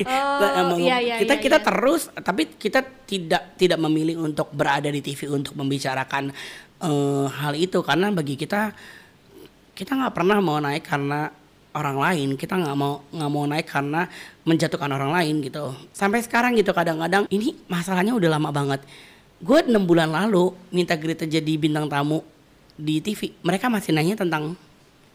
Kita 0.00 0.60
mau- 0.66 0.78
iya, 0.78 0.98
iya, 1.02 1.16
kita 1.18 1.34
iya, 1.36 1.42
kita 1.42 1.58
iya. 1.58 1.66
terus 1.66 2.02
tapi 2.22 2.42
kita 2.54 2.80
tidak 3.04 3.58
tidak 3.58 3.78
memilih 3.82 4.22
untuk 4.22 4.48
berada 4.54 4.88
di 4.88 5.02
TV 5.02 5.28
untuk 5.28 5.58
membicarakan 5.58 6.30
eh, 6.82 7.26
hal 7.28 7.52
itu. 7.58 7.82
Karena 7.82 8.08
bagi 8.14 8.38
kita 8.38 8.72
kita 9.74 9.92
nggak 9.96 10.14
pernah 10.14 10.38
mau 10.38 10.58
naik 10.60 10.84
karena 10.86 11.30
orang 11.74 11.96
lain. 11.98 12.28
Kita 12.34 12.58
nggak 12.58 12.76
mau 12.76 13.02
nggak 13.10 13.30
mau 13.30 13.44
naik 13.46 13.66
karena 13.66 14.06
menjatuhkan 14.46 14.90
orang 14.90 15.10
lain 15.14 15.42
gitu. 15.42 15.74
Sampai 15.94 16.22
sekarang 16.22 16.54
gitu 16.58 16.70
kadang-kadang. 16.74 17.26
Ini 17.30 17.66
masalahnya 17.70 18.14
udah 18.14 18.38
lama 18.38 18.50
banget. 18.50 18.80
Gue 19.40 19.64
enam 19.64 19.88
bulan 19.88 20.12
lalu 20.12 20.52
minta 20.68 20.92
Greta 21.00 21.24
jadi 21.24 21.56
bintang 21.56 21.88
tamu 21.88 22.20
di 22.80 23.04
TV 23.04 23.36
mereka 23.44 23.68
masih 23.68 23.92
nanya 23.92 24.16
tentang 24.16 24.56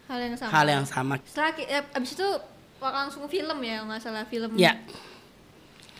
Hal 0.06 0.22
yang 0.22 0.38
sama. 0.38 0.50
hal 0.54 0.66
yang 0.70 0.86
sama 0.86 1.14
Setelah 1.26 1.50
eh, 1.66 1.82
abis 1.98 2.14
itu 2.14 2.28
langsung 2.78 3.26
film 3.26 3.58
ya 3.66 3.82
nggak 3.82 3.98
salah 3.98 4.22
film 4.30 4.54
ya 4.54 4.78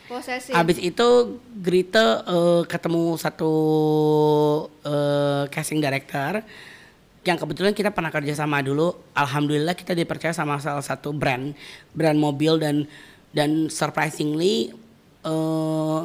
posesif. 0.07 0.55
Habis 0.55 0.79
itu 0.79 1.07
Grita 1.59 2.23
eh, 2.23 2.63
ketemu 2.65 3.19
satu 3.19 3.53
eh, 4.81 5.43
casting 5.51 5.83
director 5.83 6.41
yang 7.27 7.35
kebetulan 7.35 7.75
kita 7.75 7.91
pernah 7.91 8.07
kerja 8.07 8.39
sama 8.39 8.63
dulu. 8.63 8.95
Alhamdulillah 9.11 9.75
kita 9.75 9.91
dipercaya 9.91 10.31
sama 10.31 10.63
salah 10.63 10.81
satu 10.81 11.11
brand, 11.11 11.51
brand 11.91 12.15
mobil 12.15 12.55
dan 12.55 12.87
dan 13.35 13.67
surprisingly 13.67 14.71
eh, 15.27 16.01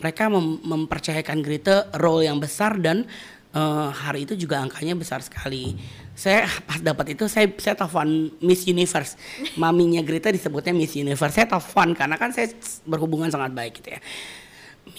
mereka 0.00 0.28
mem- 0.28 0.60
mempercayakan 0.60 1.40
Grita 1.40 1.88
role 1.96 2.28
yang 2.28 2.36
besar 2.36 2.76
dan 2.76 3.08
eh, 3.54 3.88
hari 3.90 4.26
itu 4.28 4.34
juga 4.38 4.62
angkanya 4.62 4.94
besar 4.94 5.20
sekali. 5.22 5.74
Saya 6.14 6.44
pas 6.68 6.82
dapat 6.84 7.16
itu 7.16 7.24
saya 7.32 7.48
saya 7.56 7.74
telepon 7.78 8.28
Miss 8.44 8.68
Universe, 8.68 9.16
maminya 9.56 10.04
Grita 10.04 10.28
disebutnya 10.28 10.76
Miss 10.76 10.92
Universe. 10.92 11.32
Saya 11.32 11.48
telepon 11.48 11.96
karena 11.96 12.20
kan 12.20 12.30
saya 12.34 12.52
berhubungan 12.84 13.32
sangat 13.32 13.56
baik 13.56 13.80
gitu 13.80 13.96
ya. 13.96 14.00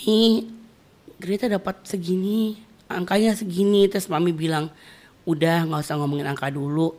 Mi, 0.02 0.50
Greta 1.22 1.46
dapat 1.46 1.86
segini, 1.86 2.58
angkanya 2.90 3.38
segini. 3.38 3.86
Terus 3.86 4.10
mami 4.10 4.34
bilang, 4.34 4.74
udah 5.30 5.70
nggak 5.70 5.82
usah 5.86 6.02
ngomongin 6.02 6.26
angka 6.26 6.50
dulu. 6.50 6.98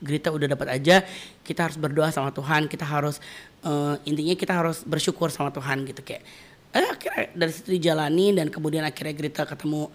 Greta 0.00 0.32
udah 0.32 0.48
dapat 0.50 0.80
aja. 0.80 1.04
Kita 1.44 1.70
harus 1.70 1.78
berdoa 1.78 2.10
sama 2.10 2.34
Tuhan. 2.34 2.66
Kita 2.66 2.82
harus 2.82 3.22
eh, 3.62 3.94
intinya 4.08 4.34
kita 4.34 4.52
harus 4.58 4.82
bersyukur 4.82 5.30
sama 5.30 5.54
Tuhan 5.54 5.86
gitu 5.86 6.02
kayak. 6.02 6.24
Eh, 6.70 6.86
akhirnya 6.86 7.34
dari 7.34 7.50
situ 7.50 7.74
dijalani 7.74 8.30
dan 8.30 8.46
kemudian 8.46 8.86
akhirnya 8.86 9.14
Greta 9.14 9.42
ketemu 9.42 9.90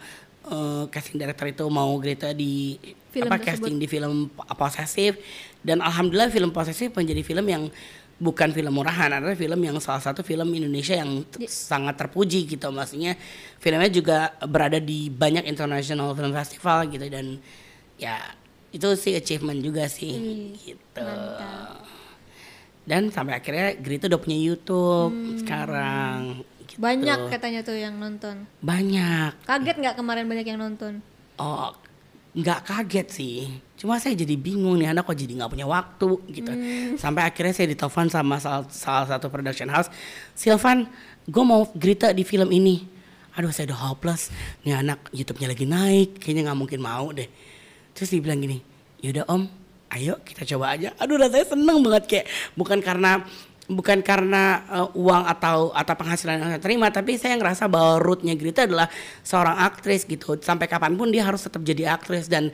eh, 0.50 0.84
casting 0.94 1.18
director 1.18 1.48
itu 1.50 1.66
mau 1.70 1.90
Greta 1.98 2.32
di 2.32 2.78
Film 3.16 3.32
apa 3.32 3.40
tersebut. 3.40 3.48
casting 3.48 3.76
di 3.80 3.88
film 3.88 4.28
posesif 4.36 5.16
dan 5.64 5.80
alhamdulillah 5.80 6.28
film 6.28 6.52
posesif 6.52 6.92
menjadi 6.92 7.24
film 7.24 7.48
yang 7.48 7.64
bukan 8.16 8.52
film 8.52 8.76
murahan 8.76 9.12
adalah 9.12 9.36
film 9.36 9.60
yang 9.60 9.76
salah 9.80 10.00
satu 10.00 10.24
film 10.24 10.52
Indonesia 10.52 10.96
yang 11.00 11.24
sangat 11.48 11.96
terpuji 12.00 12.44
gitu. 12.48 12.72
Maksudnya 12.72 13.16
filmnya 13.60 13.92
juga 13.92 14.18
berada 14.48 14.80
di 14.80 15.08
banyak 15.12 15.48
international 15.48 16.16
film 16.16 16.32
festival 16.32 16.88
gitu. 16.92 17.08
Dan 17.08 17.40
ya 17.96 18.20
itu 18.76 18.88
sih 19.00 19.16
achievement 19.16 19.60
juga 19.64 19.88
sih 19.88 20.12
Ih, 20.12 20.76
gitu. 20.76 21.00
mantap. 21.00 21.80
dan 22.84 23.08
sampai 23.08 23.40
akhirnya 23.40 23.80
Grita 23.80 24.12
udah 24.12 24.20
punya 24.20 24.36
YouTube 24.36 25.40
sekarang 25.40 26.44
gitu. 26.66 26.78
Banyak 26.82 27.30
katanya 27.30 27.62
tuh 27.62 27.78
yang 27.78 27.96
nonton. 27.98 28.50
banyak 28.60 29.32
Kaget 29.46 29.78
nggak 29.80 29.96
kemarin 29.96 30.26
banyak 30.26 30.46
yang 30.50 30.60
nonton? 30.60 31.00
Oh, 31.38 31.72
nggak 32.36 32.68
kaget 32.68 33.08
sih. 33.12 33.48
Cuma 33.76 34.00
saya 34.00 34.16
jadi 34.16 34.36
bingung 34.40 34.80
nih, 34.80 34.92
anak 34.92 35.08
kok 35.08 35.16
jadi 35.20 35.36
nggak 35.36 35.52
punya 35.52 35.68
waktu 35.68 36.10
gitu. 36.32 36.52
Sampai 36.96 37.28
akhirnya 37.28 37.52
saya 37.56 37.68
ditelepon 37.72 38.08
sama 38.12 38.40
salah, 38.40 38.64
salah 38.72 39.08
satu 39.08 39.28
production 39.28 39.68
house, 39.68 39.92
Silvan, 40.36 40.88
gue 41.28 41.44
mau 41.44 41.68
Grita 41.76 42.12
di 42.16 42.24
film 42.24 42.52
ini. 42.56 42.88
Aduh, 43.36 43.52
saya 43.52 43.72
udah 43.72 43.92
hopeless. 43.92 44.32
Nih 44.64 44.80
anak 44.80 45.12
YouTube-nya 45.12 45.52
lagi 45.52 45.68
naik, 45.68 46.24
kayaknya 46.24 46.52
nggak 46.52 46.60
mungkin 46.60 46.80
mau 46.80 47.12
deh. 47.12 47.28
Terus 47.92 48.08
dia 48.12 48.24
bilang 48.24 48.40
gini, 48.40 48.64
yaudah 49.04 49.28
om, 49.28 49.44
ayo 49.92 50.20
kita 50.24 50.48
coba 50.56 50.76
aja. 50.80 50.96
Aduh, 51.00 51.20
rasanya 51.20 51.48
seneng 51.52 51.84
banget 51.84 52.04
kayak 52.08 52.26
bukan 52.56 52.80
karena 52.80 53.28
bukan 53.66 54.06
karena 54.06 54.62
uh, 54.70 54.90
uang 54.94 55.24
atau 55.26 55.74
atau 55.74 55.94
penghasilan 55.98 56.38
yang 56.38 56.50
saya 56.54 56.62
terima 56.62 56.94
tapi 56.94 57.18
saya 57.18 57.34
ngerasa 57.34 57.66
bahwa 57.66 57.98
rootnya 57.98 58.38
Grita 58.38 58.70
adalah 58.70 58.86
seorang 59.26 59.58
aktris 59.58 60.06
gitu. 60.06 60.38
Sampai 60.42 60.70
kapan 60.70 60.94
pun 60.94 61.10
dia 61.10 61.26
harus 61.26 61.42
tetap 61.42 61.66
jadi 61.66 61.98
aktris 61.98 62.30
dan 62.30 62.54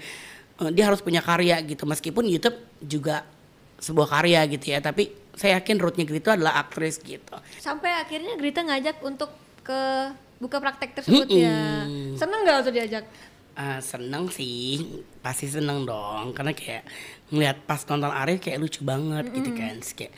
uh, 0.64 0.72
dia 0.72 0.88
harus 0.88 1.04
punya 1.04 1.20
karya 1.20 1.60
gitu. 1.68 1.84
Meskipun 1.84 2.28
YouTube 2.32 2.56
juga 2.80 3.28
sebuah 3.82 4.08
karya 4.08 4.46
gitu 4.46 4.72
ya 4.72 4.80
tapi 4.80 5.10
saya 5.36 5.60
yakin 5.60 5.78
rootnya 5.82 6.06
Grita 6.08 6.40
adalah 6.40 6.64
aktris 6.64 7.00
gitu. 7.04 7.36
Sampai 7.60 7.92
akhirnya 7.92 8.40
Grita 8.40 8.64
ngajak 8.64 9.04
untuk 9.04 9.32
ke 9.68 9.82
buka 10.42 10.58
praktek 10.58 10.98
tersebut 10.98 11.28
ya. 11.28 11.86
Seneng 12.18 12.40
nggak 12.48 12.58
tuh 12.66 12.74
diajak? 12.74 13.06
Uh, 13.52 13.80
seneng 13.84 14.32
sih. 14.32 15.04
Pasti 15.20 15.52
seneng 15.52 15.84
dong. 15.84 16.32
Karena 16.32 16.56
kayak 16.56 16.84
ngeliat 17.36 17.58
pas 17.68 17.84
nonton 17.84 18.12
Arif 18.12 18.40
kayak 18.40 18.60
lucu 18.60 18.82
banget 18.82 19.28
gitu 19.32 19.52
kan. 19.54 19.76
Terus 19.80 19.94
kayak 19.94 20.14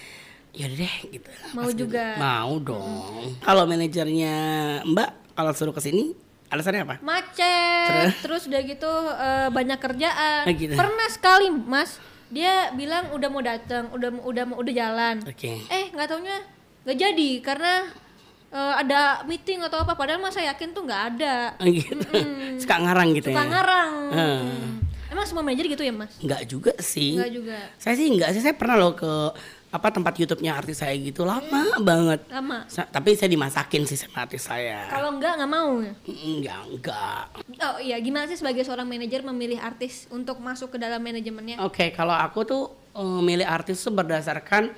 yaudah 0.54 0.78
deh 0.80 0.96
gitu 1.10 1.30
Mau 1.52 1.66
Pas 1.66 1.74
juga. 1.74 2.06
gitu, 2.08 2.20
mau 2.20 2.54
dong 2.58 2.86
kalau 3.42 3.64
manajernya 3.66 4.36
Mbak 4.86 5.10
kalau 5.34 5.52
suruh 5.52 5.72
ke 5.72 5.82
sini 5.82 6.14
alasannya 6.48 6.84
apa 6.84 6.96
Macet, 7.02 8.14
terus 8.22 8.46
udah 8.46 8.62
gitu 8.62 8.92
eh, 9.12 9.50
banyak 9.50 9.80
kerjaan. 9.80 10.46
Ah, 10.46 10.54
gitu. 10.54 10.72
Pernah 10.72 11.08
sekali 11.10 11.50
Mas, 11.50 11.98
dia 12.30 12.70
bilang 12.72 13.10
udah 13.10 13.26
mau 13.28 13.42
datang, 13.42 13.90
udah 13.90 14.14
udah 14.22 14.44
mau 14.46 14.58
udah 14.58 14.70
jalan. 14.72 15.16
oke 15.20 15.52
Eh 15.68 15.86
nggak 15.90 16.06
taunya 16.08 16.38
nggak 16.84 16.98
jadi 17.00 17.30
karena 17.42 17.74
eh, 18.50 18.74
ada 18.78 19.02
meeting 19.24 19.66
atau 19.66 19.82
apa. 19.82 19.94
Padahal 19.94 20.22
mas 20.22 20.32
saya 20.32 20.54
yakin 20.54 20.70
tuh 20.72 20.86
nggak 20.86 21.04
ada. 21.12 21.58
Gitu 21.60 22.06
suka 22.62 22.76
ngarang 22.80 23.10
gitu 23.16 23.28
Suka 23.28 23.42
ya 23.42 23.50
ngarang. 23.50 23.92
Hmm. 24.14 24.54
Emang 25.10 25.26
semua 25.26 25.42
manajer 25.42 25.66
gitu 25.68 25.82
ya 25.82 25.90
mas? 25.92 26.14
Enggak 26.20 26.46
juga 26.46 26.74
sih 26.78 27.18
Nggak 27.18 27.32
juga. 27.32 27.58
saya 27.78 27.98
sih 27.98 28.08
enggak 28.08 28.30
sih 28.30 28.42
saya 28.42 28.54
pernah 28.54 28.78
loh 28.78 28.94
ke 28.94 29.10
apa 29.74 29.90
tempat 29.90 30.14
YouTube-nya 30.14 30.54
artis 30.54 30.80
saya 30.80 30.94
gitu 30.94 31.26
lama 31.26 31.66
banget 31.82 32.22
Lama. 32.30 32.62
Sa- 32.70 32.86
tapi 32.86 33.18
saya 33.18 33.26
dimasakin 33.28 33.84
sih 33.84 33.98
sama 33.98 34.22
artis 34.24 34.46
saya 34.46 34.86
Kalau 34.88 35.18
enggak 35.18 35.34
nggak 35.34 35.50
mau 35.50 35.82
ya? 35.82 35.94
enggak 36.06 36.60
enggak 36.70 37.24
Oh 37.58 37.82
iya, 37.82 37.98
gimana 37.98 38.30
sih 38.30 38.38
sebagai 38.38 38.62
seorang 38.62 38.86
manajer 38.86 39.26
memilih 39.26 39.58
artis 39.58 40.06
untuk 40.08 40.38
masuk 40.38 40.70
ke 40.70 40.78
dalam 40.78 41.02
manajemennya? 41.02 41.58
Oke, 41.60 41.90
kalau 41.90 42.14
aku 42.14 42.46
tuh 42.46 42.64
eh, 42.94 43.22
milih 43.26 43.50
artis 43.50 43.82
tuh 43.82 43.90
berdasarkan 43.90 44.70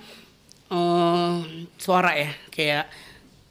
eh, 0.71 1.35
suara 1.75 2.15
ya, 2.15 2.31
kayak 2.47 2.85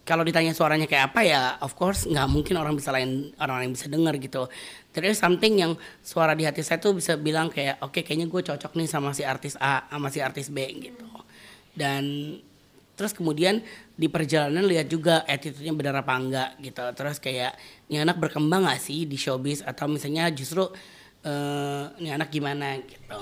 kalau 0.05 0.21
ditanya 0.21 0.53
suaranya 0.53 0.85
kayak 0.85 1.13
apa 1.13 1.21
ya, 1.25 1.57
of 1.61 1.73
course 1.73 2.05
nggak 2.05 2.29
mungkin 2.29 2.57
orang 2.57 2.77
bisa 2.77 2.93
lain 2.93 3.33
orang 3.37 3.65
lain 3.65 3.73
bisa 3.73 3.89
dengar 3.89 4.13
gitu. 4.17 4.49
There 4.93 5.05
is 5.05 5.17
something 5.17 5.59
yang 5.59 5.73
suara 6.01 6.33
di 6.33 6.45
hati 6.45 6.61
saya 6.61 6.77
tuh 6.79 6.95
bisa 6.95 7.17
bilang 7.17 7.49
kayak, 7.49 7.81
oke 7.81 8.01
kayaknya 8.01 8.29
gue 8.29 8.43
cocok 8.45 8.73
nih 8.77 8.87
sama 8.87 9.11
si 9.11 9.25
artis 9.25 9.57
A, 9.59 9.89
sama 9.89 10.09
si 10.09 10.21
artis 10.21 10.49
B 10.49 10.61
gitu. 10.79 11.05
Dan 11.75 12.35
terus 12.95 13.11
kemudian 13.11 13.59
di 13.99 14.07
perjalanan 14.07 14.63
lihat 14.67 14.87
juga 14.87 15.27
attitude-nya 15.27 15.75
benar 15.75 16.07
apa 16.07 16.15
enggak 16.15 16.51
gitu. 16.63 16.83
Terus 16.95 17.19
kayak 17.19 17.59
ini 17.91 18.03
anak 18.03 18.19
berkembang 18.23 18.67
gak 18.67 18.79
sih 18.83 19.07
di 19.07 19.19
showbiz 19.19 19.67
atau 19.67 19.91
misalnya 19.91 20.31
justru 20.31 20.67
ini 21.99 22.11
anak 22.13 22.29
gimana 22.31 22.79
gitu. 22.85 23.19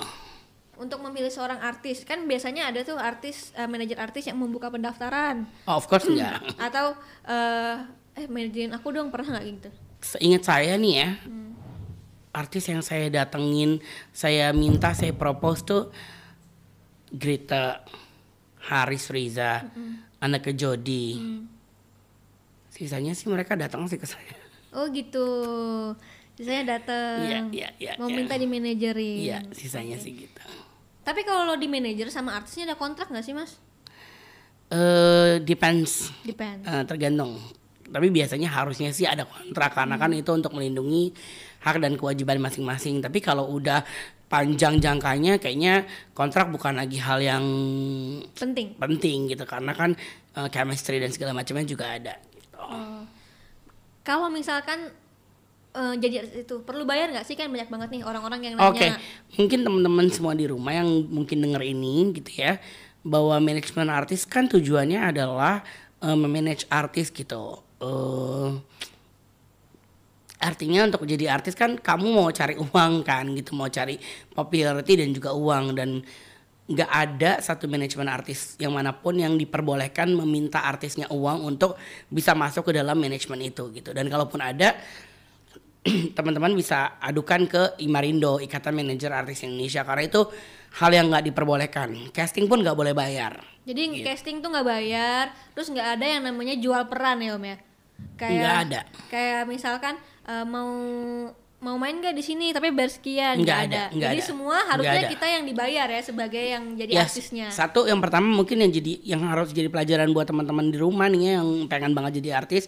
Untuk 0.73 0.99
memilih 1.05 1.31
seorang 1.31 1.61
artis, 1.63 2.03
kan 2.03 2.25
biasanya 2.27 2.73
ada 2.73 2.83
tuh 2.83 2.97
artis, 2.99 3.53
eh, 3.55 3.69
manajer 3.69 3.95
artis 4.01 4.27
yang 4.27 4.41
membuka 4.41 4.67
pendaftaran 4.67 5.47
Oh, 5.69 5.79
of 5.79 5.87
course 5.87 6.09
enggak. 6.09 6.43
atau 6.67 6.97
eh 7.23 7.77
eh 8.19 8.25
manajerin 8.27 8.73
aku 8.75 8.91
dong 8.91 9.07
pernah 9.07 9.37
nggak 9.37 9.45
gitu? 9.47 9.69
Seingat 10.03 10.43
saya 10.43 10.75
nih 10.75 10.93
ya, 10.99 11.09
artis 12.35 12.67
yang 12.67 12.83
saya 12.83 13.07
datengin, 13.07 13.79
saya 14.11 14.51
minta, 14.51 14.91
saya 14.91 15.15
propose 15.15 15.61
tuh 15.63 15.83
Greta, 17.13 17.85
Haris 18.63 19.11
Riza, 19.11 19.67
anaknya 20.17 20.53
Jody. 20.55 21.19
Sisanya 22.69 23.13
sih 23.13 23.29
mereka 23.29 23.53
datang 23.53 23.85
sih 23.85 23.99
ke 23.99 24.07
saya. 24.07 24.33
Oh 24.73 24.89
gitu. 24.89 25.27
Saya 26.33 26.65
datang. 26.65 27.21
Iya, 27.21 27.39
iya, 27.53 27.69
iya, 27.77 27.93
Mau 28.01 28.09
iya. 28.09 28.15
minta 28.17 28.33
di 28.33 28.49
manajerin. 28.49 29.17
Iya, 29.21 29.39
sisanya 29.53 30.01
sih 30.01 30.17
gitu. 30.17 30.41
Tapi 31.03 31.21
kalau 31.21 31.45
lo 31.45 31.55
di 31.59 31.69
manajer 31.69 32.09
sama 32.09 32.33
artisnya 32.33 32.73
ada 32.73 32.77
kontrak 32.79 33.11
nggak 33.11 33.21
sih 33.21 33.35
mas? 33.37 33.59
Eh, 34.73 35.37
depends, 35.45 36.09
Depend. 36.25 36.65
Eh, 36.65 36.83
tergantung. 36.89 37.37
tapi 37.93 38.09
biasanya 38.09 38.49
harusnya 38.49 38.89
sih 38.89 39.05
ada 39.05 39.21
kontrak 39.21 39.77
karena 39.77 40.01
kan 40.01 40.09
itu 40.09 40.25
untuk 40.33 40.49
melindungi 40.57 41.13
hak 41.63 41.79
dan 41.79 41.95
kewajiban 41.95 42.43
masing-masing 42.43 42.99
tapi 42.99 43.23
kalau 43.23 43.47
udah 43.47 43.87
panjang 44.27 44.81
jangkanya 44.81 45.37
kayaknya 45.37 45.87
kontrak 46.17 46.49
bukan 46.49 46.75
lagi 46.75 46.97
hal 46.97 47.21
yang 47.21 47.45
Penting. 48.35 48.75
penting 48.75 49.31
gitu 49.31 49.45
karena 49.45 49.71
kan 49.77 49.95
uh, 50.35 50.49
chemistry 50.49 50.97
dan 50.97 51.13
segala 51.13 51.37
macamnya 51.37 51.63
juga 51.69 51.93
ada 51.93 52.17
gitu. 52.33 52.57
Oh. 52.57 53.05
Kalau 54.03 54.27
misalkan 54.27 54.91
eh, 55.73 55.95
jadi 55.95 56.43
itu 56.43 56.59
perlu 56.67 56.83
bayar 56.83 57.15
nggak 57.15 57.23
sih 57.23 57.39
kan 57.39 57.47
banyak 57.47 57.71
banget 57.71 57.89
nih 57.95 58.03
orang-orang 58.03 58.39
yang 58.51 58.53
nanya. 58.59 58.67
Oke, 58.67 58.87
mungkin 59.39 59.63
teman-teman 59.63 60.07
semua 60.11 60.35
di 60.35 60.45
rumah 60.45 60.75
yang 60.75 61.07
mungkin 61.07 61.39
denger 61.39 61.63
ini 61.63 62.11
gitu 62.19 62.43
ya, 62.43 62.59
bahwa 62.99 63.39
manajemen 63.39 63.87
artis 63.87 64.27
kan 64.27 64.51
tujuannya 64.51 64.99
adalah 64.99 65.63
uh, 66.03 66.17
memanage 66.19 66.67
artis 66.67 67.09
gitu. 67.09 67.63
Uh, 67.79 68.59
artinya 70.43 70.83
untuk 70.83 71.07
jadi 71.07 71.31
artis 71.31 71.55
kan 71.55 71.79
kamu 71.79 72.11
mau 72.11 72.27
cari 72.29 72.59
uang 72.59 72.93
kan 73.07 73.25
gitu, 73.33 73.55
mau 73.55 73.71
cari 73.71 73.95
popularity 74.35 74.93
dan 74.99 75.09
juga 75.15 75.31
uang 75.31 75.73
dan 75.73 76.03
nggak 76.63 76.91
ada 76.91 77.31
satu 77.43 77.67
manajemen 77.67 78.07
artis 78.07 78.55
yang 78.55 78.71
mana 78.71 78.95
pun 78.95 79.19
yang 79.19 79.35
diperbolehkan 79.35 80.11
meminta 80.15 80.63
artisnya 80.63 81.11
uang 81.11 81.43
untuk 81.43 81.75
bisa 82.07 82.31
masuk 82.35 82.71
ke 82.71 82.79
dalam 82.79 82.95
manajemen 82.95 83.39
itu 83.43 83.67
gitu. 83.75 83.91
Dan 83.91 84.07
kalaupun 84.07 84.39
ada 84.39 84.75
teman-teman 86.15 86.55
bisa 86.55 86.95
adukan 87.03 87.43
ke 87.43 87.61
Imarindo 87.83 88.39
Ikatan 88.39 88.71
Manajer 88.71 89.11
Artis 89.11 89.43
Indonesia 89.43 89.83
karena 89.83 90.07
itu 90.07 90.23
hal 90.79 90.91
yang 90.95 91.11
nggak 91.11 91.27
diperbolehkan 91.27 92.15
casting 92.15 92.47
pun 92.47 92.63
nggak 92.63 92.73
boleh 92.73 92.95
bayar 92.95 93.43
Jadi 93.63 93.99
Gitu. 93.99 94.07
casting 94.07 94.43
tuh 94.43 94.51
nggak 94.51 94.67
bayar, 94.67 95.31
terus 95.55 95.71
nggak 95.71 95.99
ada 95.99 96.05
yang 96.07 96.23
namanya 96.27 96.55
jual 96.59 96.83
peran 96.91 97.23
ya 97.23 97.35
om 97.35 97.43
ya? 97.43 97.57
Kayak 98.19 98.35
Nggak 98.35 98.55
ada. 98.67 98.81
Kayak 99.07 99.41
misalkan 99.47 99.95
eh, 100.23 100.45
mau 100.45 100.71
mau 101.57 101.79
main 101.79 101.95
nggak 101.95 102.11
di 102.11 102.19
sini 102.19 102.51
tapi 102.51 102.75
bayar 102.75 102.91
sekian 102.91 103.39
Nggak 103.39 103.59
ada, 103.61 103.63
ada. 103.63 103.83
nggak 103.89 104.09
Jadi 104.09 104.19
ada. 104.19 104.27
semua 104.27 104.51
Nggak 104.53 104.67
harusnya 104.67 104.99
ada. 104.99 105.11
kita 105.15 105.25
yang 105.29 105.43
dibayar 105.47 105.87
ya 105.87 106.01
sebagai 106.03 106.43
yang 106.43 106.63
jadi 106.75 106.91
Ya, 106.91 107.03
artisnya. 107.03 107.47
satu 107.49 107.87
yang 107.87 108.03
pertama 108.03 108.27
mungkin 108.27 108.59
yang 108.59 108.71
jadi 108.73 108.93
yang 109.01 109.21
harus 109.23 109.49
jadi 109.49 109.71
pelajaran 109.71 110.11
buat 110.11 110.27
teman-teman 110.27 110.67
di 110.67 110.77
rumah 110.77 111.07
nih 111.07 111.21
ya, 111.23 111.31
yang 111.39 111.47
pengen 111.65 111.91
banget 111.91 112.19
jadi 112.19 112.35
artis 112.37 112.67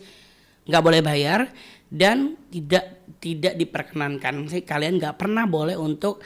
nggak 0.64 0.80
boleh 0.80 1.04
bayar 1.04 1.52
dan 1.86 2.40
tidak 2.48 2.86
tidak 3.20 3.54
diperkenankan 3.56 4.48
sih 4.48 4.64
kalian 4.64 4.96
nggak 4.96 5.20
pernah 5.20 5.44
boleh 5.44 5.76
untuk 5.76 6.24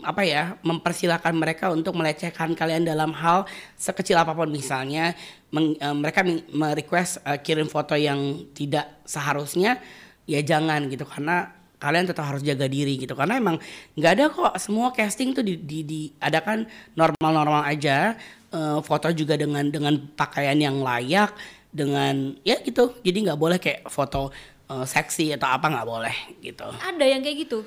apa 0.00 0.22
ya 0.22 0.60
mempersilahkan 0.60 1.32
mereka 1.32 1.68
untuk 1.68 1.90
melecehkan 1.92 2.52
kalian 2.52 2.84
dalam 2.84 3.10
hal 3.12 3.48
sekecil 3.74 4.14
apa 4.14 4.30
pun 4.30 4.46
misalnya 4.46 5.16
meng- 5.50 5.74
eh, 5.74 5.90
mereka 5.90 6.22
merequest 6.52 7.18
eh, 7.20 7.40
kirim 7.40 7.66
foto 7.66 7.92
yang 7.92 8.46
tidak 8.52 9.02
seharusnya 9.02 9.80
ya 10.26 10.42
jangan 10.42 10.90
gitu 10.90 11.06
karena 11.06 11.54
kalian 11.76 12.08
tetap 12.08 12.24
harus 12.26 12.40
jaga 12.40 12.66
diri 12.66 12.96
gitu 12.96 13.12
karena 13.12 13.36
emang 13.36 13.56
nggak 13.94 14.12
ada 14.16 14.24
kok 14.28 14.54
semua 14.56 14.90
casting 14.90 15.32
tuh 15.32 15.44
di, 15.44 15.60
di, 15.60 15.78
diadakan 15.84 16.66
normal-normal 16.94 17.64
aja 17.66 18.16
Eh, 18.46 18.80
foto 18.80 19.10
juga 19.12 19.34
dengan 19.34 19.66
dengan 19.68 19.98
pakaian 20.14 20.54
yang 20.54 20.78
layak 20.80 21.34
dengan 21.68 22.38
ya 22.40 22.56
gitu 22.62 22.94
jadi 23.02 23.28
nggak 23.28 23.40
boleh 23.42 23.58
kayak 23.58 23.90
foto 23.90 24.30
eh, 24.70 24.86
seksi 24.86 25.34
atau 25.34 25.50
apa 25.50 25.66
nggak 25.66 25.82
boleh 25.84 26.16
gitu 26.40 26.64
Ada 26.78 27.04
yang 27.04 27.20
kayak 27.20 27.36
gitu. 27.42 27.66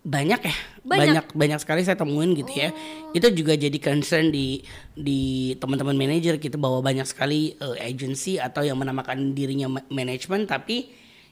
banyak 0.00 0.40
ya 0.40 0.54
Banyak? 0.54 0.86
Oh. 0.86 0.96
banyak 0.96 1.26
banyak 1.36 1.58
sekali 1.60 1.82
saya 1.84 1.98
temuin 1.98 2.32
gitu 2.32 2.56
ya 2.56 2.70
itu 3.10 3.26
juga 3.36 3.52
jadi 3.52 3.74
concern 3.82 4.32
di 4.32 4.62
di 4.96 5.52
teman-teman 5.60 5.98
manajer 5.98 6.40
gitu 6.40 6.56
bahwa 6.56 6.80
banyak 6.80 7.04
sekali 7.04 7.58
eh, 7.60 7.76
agency 7.84 8.38
atau 8.38 8.62
yang 8.64 8.78
menamakan 8.80 9.34
dirinya 9.34 9.66
ma- 9.66 9.88
manajemen 9.92 10.46
tapi 10.48 10.88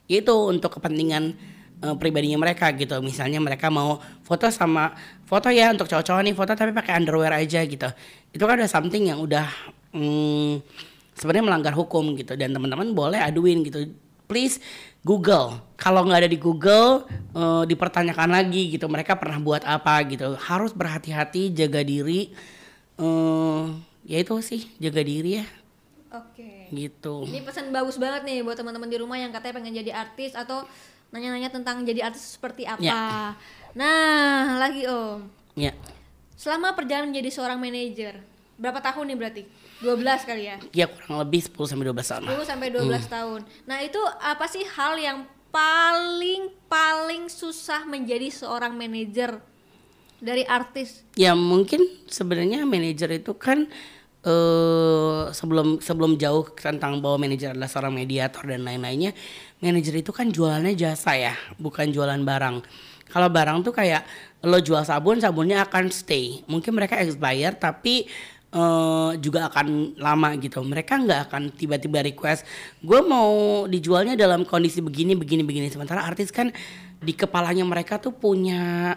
itu 0.09 0.35
untuk 0.49 0.81
kepentingan 0.81 1.37
eh, 1.85 1.95
pribadinya 2.01 2.41
mereka 2.41 2.73
gitu. 2.73 2.99
Misalnya 3.05 3.39
mereka 3.39 3.69
mau 3.69 4.01
foto 4.25 4.49
sama 4.49 4.97
foto 5.29 5.53
ya 5.53 5.71
untuk 5.71 5.87
cowok-cowok 5.87 6.23
nih 6.25 6.35
foto 6.35 6.53
tapi 6.57 6.73
pakai 6.73 6.97
underwear 6.97 7.37
aja 7.37 7.61
gitu. 7.63 7.89
Itu 8.33 8.45
kan 8.49 8.59
ada 8.59 8.67
something 8.67 9.13
yang 9.13 9.21
udah 9.21 9.47
hmm, 9.93 10.65
sebenarnya 11.15 11.45
melanggar 11.45 11.77
hukum 11.77 12.17
gitu. 12.17 12.35
Dan 12.35 12.57
teman-teman 12.57 12.97
boleh 12.97 13.21
aduin 13.21 13.61
gitu. 13.63 13.93
Please 14.25 14.61
Google. 15.05 15.61
Kalau 15.77 16.05
nggak 16.05 16.25
ada 16.25 16.31
di 16.33 16.41
Google 16.41 17.05
eh, 17.37 17.65
dipertanyakan 17.69 18.33
lagi 18.33 18.73
gitu. 18.73 18.89
Mereka 18.89 19.21
pernah 19.21 19.39
buat 19.39 19.63
apa 19.69 20.01
gitu. 20.09 20.35
Harus 20.41 20.73
berhati-hati 20.73 21.53
jaga 21.53 21.85
diri. 21.85 22.33
Eh 22.99 23.65
ya 24.09 24.25
itu 24.25 24.41
sih 24.41 24.73
jaga 24.81 25.05
diri 25.05 25.45
ya. 25.45 25.47
Oke. 26.17 26.58
Gitu 26.73 27.25
Ini 27.27 27.45
pesan 27.45 27.71
bagus 27.71 27.97
banget 27.97 28.25
nih 28.25 28.45
buat 28.45 28.57
teman-teman 28.57 28.89
di 28.89 28.99
rumah 29.01 29.17
yang 29.17 29.33
katanya 29.33 29.55
pengen 29.61 29.75
jadi 29.79 29.93
artis 29.95 30.33
atau 30.37 30.65
nanya-nanya 31.09 31.49
tentang 31.49 31.85
jadi 31.89 32.13
artis 32.13 32.37
seperti 32.37 32.69
apa. 32.69 32.85
Ya. 32.85 33.33
Nah, 33.73 34.61
lagi 34.61 34.85
Om. 34.85 35.25
ya 35.57 35.73
Selama 36.39 36.77
perjalanan 36.77 37.11
menjadi 37.11 37.35
seorang 37.35 37.59
manajer, 37.59 38.23
berapa 38.61 38.79
tahun 38.79 39.11
nih 39.11 39.19
berarti? 39.19 39.43
12 39.79 40.27
kali 40.27 40.43
ya? 40.43 40.57
ya 40.75 40.87
kurang 40.91 41.23
lebih 41.23 41.47
10 41.47 41.55
sampai 41.71 41.87
12 41.87 42.03
tahun 42.03 42.23
10 42.35 42.51
sampai 42.51 42.69
12 42.75 43.07
tahun. 43.07 43.41
Nah, 43.67 43.79
itu 43.83 44.01
apa 44.19 44.47
sih 44.51 44.63
hal 44.67 44.99
yang 44.99 45.19
paling 45.49 46.53
paling 46.69 47.31
susah 47.31 47.87
menjadi 47.89 48.29
seorang 48.29 48.77
manajer 48.77 49.41
dari 50.19 50.43
artis? 50.45 51.07
ya 51.15 51.33
mungkin 51.39 51.87
sebenarnya 52.11 52.67
manajer 52.67 53.23
itu 53.23 53.33
kan 53.39 53.71
eh 54.19 55.31
sebelum 55.31 55.79
sebelum 55.79 56.19
jauh 56.19 56.43
tentang 56.59 56.99
bahwa 56.99 57.23
manajer 57.23 57.55
adalah 57.55 57.71
seorang 57.71 57.95
mediator 57.95 58.43
dan 58.51 58.67
lain-lainnya 58.67 59.15
manajer 59.63 59.95
itu 60.03 60.11
kan 60.11 60.27
jualannya 60.31 60.75
jasa 60.75 61.15
ya 61.15 61.35
bukan 61.59 61.91
jualan 61.95 62.19
barang. 62.23 62.57
Kalau 63.09 63.29
barang 63.33 63.65
tuh 63.65 63.73
kayak 63.73 64.05
lo 64.45 64.59
jual 64.61 64.85
sabun 64.85 65.19
sabunnya 65.23 65.65
akan 65.65 65.89
stay. 65.89 66.45
Mungkin 66.51 66.77
mereka 66.77 67.01
expire 67.01 67.57
tapi 67.57 68.11
eh, 68.53 69.11
juga 69.23 69.49
akan 69.49 69.97
lama 69.97 70.35
gitu. 70.43 70.61
Mereka 70.67 70.93
nggak 71.07 71.21
akan 71.31 71.43
tiba-tiba 71.55 72.05
request 72.05 72.45
gue 72.83 73.01
mau 73.01 73.65
dijualnya 73.71 74.19
dalam 74.19 74.43
kondisi 74.45 74.83
begini 74.83 75.15
begini 75.15 75.47
begini. 75.47 75.71
Sementara 75.71 76.05
artis 76.05 76.35
kan 76.35 76.53
di 76.99 77.15
kepalanya 77.15 77.63
mereka 77.63 78.03
tuh 78.03 78.11
punya 78.13 78.95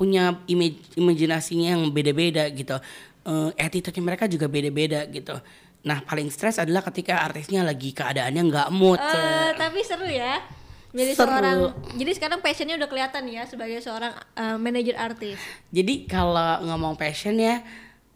punya 0.00 0.40
imaj 0.48 0.96
imajinasinya 0.96 1.76
yang 1.76 1.82
beda-beda 1.92 2.48
gitu. 2.48 2.80
Eh 3.20 3.50
attitude 3.60 4.00
mereka 4.00 4.24
juga 4.30 4.48
beda-beda 4.48 5.04
gitu. 5.08 5.36
Nah 5.84 6.04
paling 6.04 6.28
stres 6.28 6.60
adalah 6.60 6.84
ketika 6.84 7.24
artisnya 7.24 7.64
lagi 7.64 7.92
keadaannya 7.92 8.42
nggak 8.48 8.68
mood. 8.72 9.00
Eh, 9.00 9.50
tapi 9.56 9.80
seru 9.84 10.08
ya. 10.08 10.40
Jadi 10.90 11.12
Seru. 11.14 11.30
seorang 11.30 11.58
jadi 11.94 12.12
sekarang 12.18 12.38
passionnya 12.42 12.74
udah 12.74 12.90
kelihatan 12.90 13.22
ya 13.30 13.46
sebagai 13.46 13.78
seorang 13.78 14.10
eh, 14.34 14.58
manajer 14.58 14.98
artis. 14.98 15.38
Jadi 15.70 16.10
kalau 16.10 16.66
ngomong 16.66 16.98
passion 16.98 17.38
ya, 17.38 17.62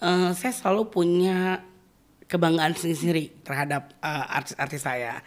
eh, 0.03 0.31
saya 0.35 0.53
selalu 0.53 0.90
punya 0.90 1.62
kebanggaan 2.27 2.75
sendiri-sendiri 2.75 3.47
terhadap 3.47 3.95
eh, 4.03 4.25
artis-artis 4.35 4.83
saya. 4.83 5.23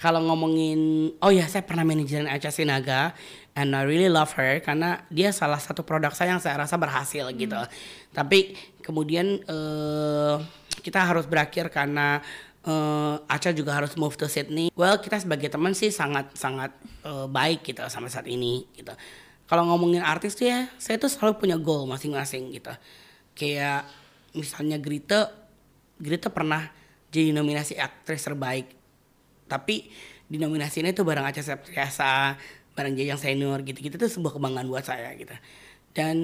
Kalau 0.00 0.24
ngomongin, 0.24 1.12
oh 1.20 1.28
ya 1.28 1.44
saya 1.44 1.60
pernah 1.60 1.84
manajerin 1.84 2.24
Acha 2.24 2.48
Sinaga, 2.48 3.12
and 3.52 3.76
I 3.76 3.84
really 3.84 4.08
love 4.08 4.32
her 4.32 4.56
karena 4.64 5.04
dia 5.12 5.28
salah 5.28 5.60
satu 5.60 5.84
produk 5.84 6.16
saya 6.16 6.34
yang 6.34 6.42
saya 6.42 6.56
rasa 6.56 6.80
berhasil 6.80 7.28
gitu. 7.36 7.60
Tapi 8.10 8.56
kemudian 8.90 9.38
eh, 9.46 10.36
kita 10.82 10.98
harus 11.06 11.30
berakhir 11.30 11.70
karena 11.70 12.18
eh, 12.66 13.14
Acha 13.30 13.54
juga 13.54 13.78
harus 13.78 13.94
move 13.94 14.18
to 14.18 14.26
Sydney. 14.26 14.74
Well 14.74 14.98
kita 14.98 15.22
sebagai 15.22 15.46
teman 15.46 15.78
sih 15.78 15.94
sangat 15.94 16.34
sangat 16.34 16.74
eh, 17.06 17.26
baik 17.30 17.62
gitu 17.62 17.86
sampai 17.86 18.10
saat 18.10 18.26
ini 18.26 18.66
gitu. 18.74 18.90
Kalau 19.46 19.66
ngomongin 19.66 20.02
artis 20.02 20.38
tuh 20.38 20.46
ya, 20.46 20.70
saya 20.78 20.94
tuh 20.98 21.10
selalu 21.10 21.42
punya 21.42 21.56
goal 21.58 21.86
masing-masing 21.90 22.54
gitu. 22.54 22.70
Kayak 23.34 23.82
misalnya 24.30 24.78
Grita, 24.78 25.26
Grita 25.98 26.30
pernah 26.30 26.70
jadi 27.10 27.34
nominasi 27.34 27.74
aktris 27.74 28.22
terbaik. 28.22 28.70
Tapi 29.50 29.90
di 30.30 30.38
nominasi 30.38 30.86
ini 30.86 30.94
tuh 30.94 31.02
bareng 31.02 31.26
Acha 31.26 31.42
Septriasa, 31.42 32.38
bareng 32.78 32.94
Jajang 32.94 33.18
Senior 33.18 33.66
gitu-gitu 33.66 33.98
tuh 33.98 34.06
sebuah 34.06 34.38
kebanggaan 34.38 34.70
buat 34.70 34.86
saya 34.86 35.18
gitu. 35.18 35.34
Dan 35.90 36.16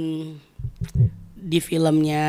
di 1.46 1.62
filmnya 1.62 2.26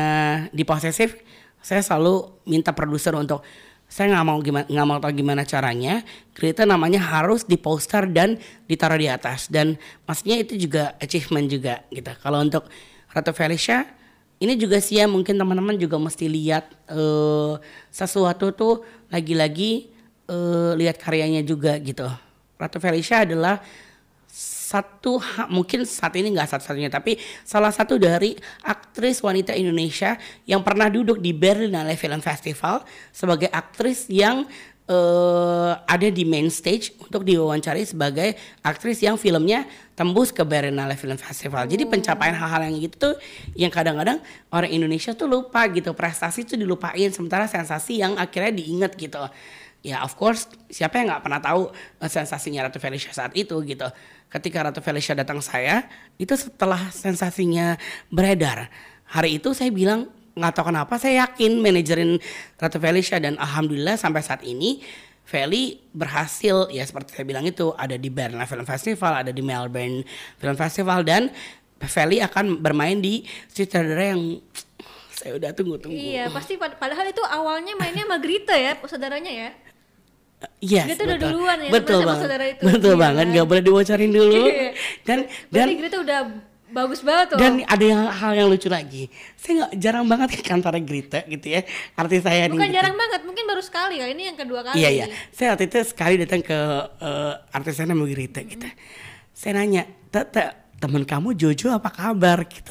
di 0.54 0.62
posesif 0.62 1.18
saya 1.58 1.82
selalu 1.82 2.46
minta 2.46 2.70
produser 2.70 3.18
untuk 3.18 3.42
saya 3.88 4.12
nggak 4.12 4.26
mau 4.28 4.38
gimana 4.44 4.66
nggak 4.68 4.86
mau 4.86 4.98
tahu 5.00 5.12
gimana 5.16 5.42
caranya 5.48 6.04
Greta 6.36 6.68
namanya 6.68 7.00
harus 7.00 7.48
di 7.48 7.56
poster 7.56 8.06
dan 8.12 8.36
ditaruh 8.68 9.00
di 9.00 9.08
atas. 9.08 9.48
Dan 9.50 9.80
maksudnya 10.04 10.38
itu 10.38 10.54
juga 10.54 10.94
achievement 11.00 11.48
juga 11.48 11.82
gitu. 11.90 12.12
Kalau 12.20 12.38
untuk 12.44 12.68
Ratu 13.10 13.32
Felicia 13.32 13.88
ini 14.38 14.54
juga 14.54 14.78
sih 14.78 15.02
ya 15.02 15.10
mungkin 15.10 15.34
teman-teman 15.34 15.74
juga 15.80 15.98
mesti 15.98 16.30
lihat 16.30 16.68
eh, 16.86 17.54
sesuatu 17.90 18.54
tuh 18.54 18.86
lagi-lagi 19.10 19.90
eh, 20.30 20.72
lihat 20.78 21.00
karyanya 21.00 21.42
juga 21.42 21.74
gitu. 21.80 22.06
Ratu 22.60 22.78
Felicia 22.78 23.24
adalah 23.24 23.58
satu 24.28 25.16
mungkin 25.48 25.88
saat 25.88 26.12
ini 26.20 26.36
nggak 26.36 26.48
satu-satunya 26.52 26.92
tapi 26.92 27.16
salah 27.42 27.72
satu 27.72 27.96
dari 27.96 28.36
aktris 28.68 29.24
wanita 29.24 29.56
Indonesia 29.56 30.20
yang 30.44 30.60
pernah 30.60 30.92
duduk 30.92 31.24
di 31.24 31.32
Berlinale 31.32 31.96
Film 31.96 32.20
Festival 32.20 32.84
sebagai 33.08 33.48
aktris 33.48 34.12
yang 34.12 34.44
eh, 34.88 35.72
ada 35.72 36.08
di 36.12 36.28
main 36.28 36.52
stage 36.52 36.92
untuk 37.00 37.24
diwawancari 37.24 37.88
sebagai 37.88 38.36
aktris 38.60 39.00
yang 39.00 39.16
filmnya 39.16 39.64
tembus 39.96 40.32
ke 40.36 40.44
Berlinale 40.44 40.96
Film 41.00 41.16
Festival. 41.16 41.64
Jadi 41.64 41.88
pencapaian 41.88 42.36
hal-hal 42.36 42.68
yang 42.68 42.76
gitu 42.76 42.96
tuh 42.96 43.14
yang 43.56 43.72
kadang-kadang 43.72 44.20
orang 44.52 44.70
Indonesia 44.72 45.16
tuh 45.16 45.28
lupa 45.28 45.64
gitu 45.72 45.96
prestasi 45.96 46.44
tuh 46.44 46.60
dilupain 46.60 47.08
sementara 47.12 47.48
sensasi 47.48 48.04
yang 48.04 48.20
akhirnya 48.20 48.52
diingat 48.52 48.92
gitu. 49.00 49.20
Ya 49.82 50.02
of 50.02 50.18
course 50.18 50.50
siapa 50.68 50.98
yang 50.98 51.14
nggak 51.14 51.22
pernah 51.22 51.40
tahu 51.40 51.70
uh, 51.70 52.10
sensasinya 52.10 52.66
Ratu 52.66 52.82
Felicia 52.82 53.14
saat 53.14 53.32
itu 53.38 53.54
gitu. 53.62 53.86
Ketika 54.28 54.66
Ratu 54.66 54.82
Felicia 54.82 55.14
datang 55.14 55.38
saya 55.38 55.86
itu 56.18 56.34
setelah 56.34 56.90
sensasinya 56.90 57.78
beredar 58.10 58.68
hari 59.08 59.40
itu 59.40 59.54
saya 59.56 59.72
bilang 59.72 60.10
nggak 60.38 60.52
tahu 60.54 60.70
kenapa 60.70 60.94
saya 61.02 61.26
yakin 61.26 61.58
manajerin 61.58 62.18
Ratu 62.58 62.78
Felicia 62.78 63.18
dan 63.18 63.34
alhamdulillah 63.38 63.98
sampai 63.98 64.22
saat 64.22 64.42
ini 64.46 64.82
Feli 65.28 65.76
berhasil 65.92 66.72
ya 66.72 66.88
seperti 66.88 67.12
saya 67.12 67.28
bilang 67.28 67.44
itu 67.44 67.76
ada 67.76 68.00
di 68.00 68.08
Berlin 68.08 68.40
Film 68.48 68.64
Festival, 68.64 69.12
ada 69.12 69.28
di 69.28 69.44
Melbourne 69.44 70.00
Film 70.40 70.56
Festival 70.56 71.04
dan 71.04 71.28
Feli 71.84 72.24
akan 72.24 72.64
bermain 72.64 72.96
di 72.96 73.28
sutradara 73.52 74.16
yang 74.16 74.40
saya 75.20 75.36
udah 75.36 75.52
tunggu-tunggu. 75.52 75.92
Iya, 75.92 76.32
pasti 76.32 76.56
pad- 76.56 76.80
padahal 76.80 77.12
itu 77.12 77.20
awalnya 77.20 77.76
mainnya 77.76 78.08
sama 78.08 78.16
Grita 78.24 78.56
ya, 78.56 78.72
saudaranya 78.88 79.28
ya. 79.28 79.50
Yes, 80.62 80.94
udah 80.94 81.18
betul. 81.18 81.30
duluan 81.34 81.58
ya, 81.58 81.70
betul 81.70 82.00
sama 82.02 82.14
saudara 82.18 82.44
itu. 82.46 82.62
Betul 82.62 82.94
Iya 82.94 83.02
banget, 83.02 83.24
kan? 83.26 83.32
nggak 83.34 83.46
boleh 83.50 83.62
dibocorin 83.62 84.10
dulu. 84.14 84.42
Iya. 84.46 84.70
dan 85.02 85.18
dan 85.50 85.66
Berarti 85.66 85.74
Grita 85.82 85.98
udah 85.98 86.20
bagus 86.68 87.00
banget 87.02 87.26
tuh. 87.34 87.38
dan 87.40 87.52
ada 87.64 87.84
yang 87.84 88.02
hal 88.06 88.32
yang 88.38 88.46
lucu 88.46 88.68
lagi. 88.70 89.10
Saya 89.34 89.52
nggak 89.66 89.72
jarang 89.82 90.04
banget 90.06 90.28
ke 90.38 90.42
kantornya 90.46 90.82
Grita 90.82 91.18
gitu 91.26 91.46
ya. 91.48 91.66
Artis 91.94 92.22
saya 92.22 92.46
nih. 92.46 92.54
Bukan 92.54 92.70
gitu. 92.70 92.76
jarang 92.78 92.94
banget, 92.94 93.20
mungkin 93.26 93.44
baru 93.50 93.62
sekali 93.66 93.94
kali 93.98 94.10
ini 94.14 94.22
yang 94.30 94.38
kedua 94.38 94.60
kali. 94.62 94.78
Iya 94.78 94.88
iya. 94.94 95.06
Saya 95.34 95.58
waktu 95.58 95.64
itu 95.66 95.78
sekali 95.82 96.14
datang 96.22 96.42
ke 96.42 96.58
uh, 97.02 97.34
artis 97.50 97.74
saya 97.74 97.86
namanya 97.90 98.14
Grita 98.14 98.40
gitu. 98.46 98.66
Saya 99.34 99.58
nanya, 99.58 99.90
"Tete, 100.10 100.54
teman 100.78 101.02
kamu 101.02 101.34
Jojo 101.34 101.74
apa 101.74 101.90
kabar?" 101.90 102.46
gitu. 102.46 102.70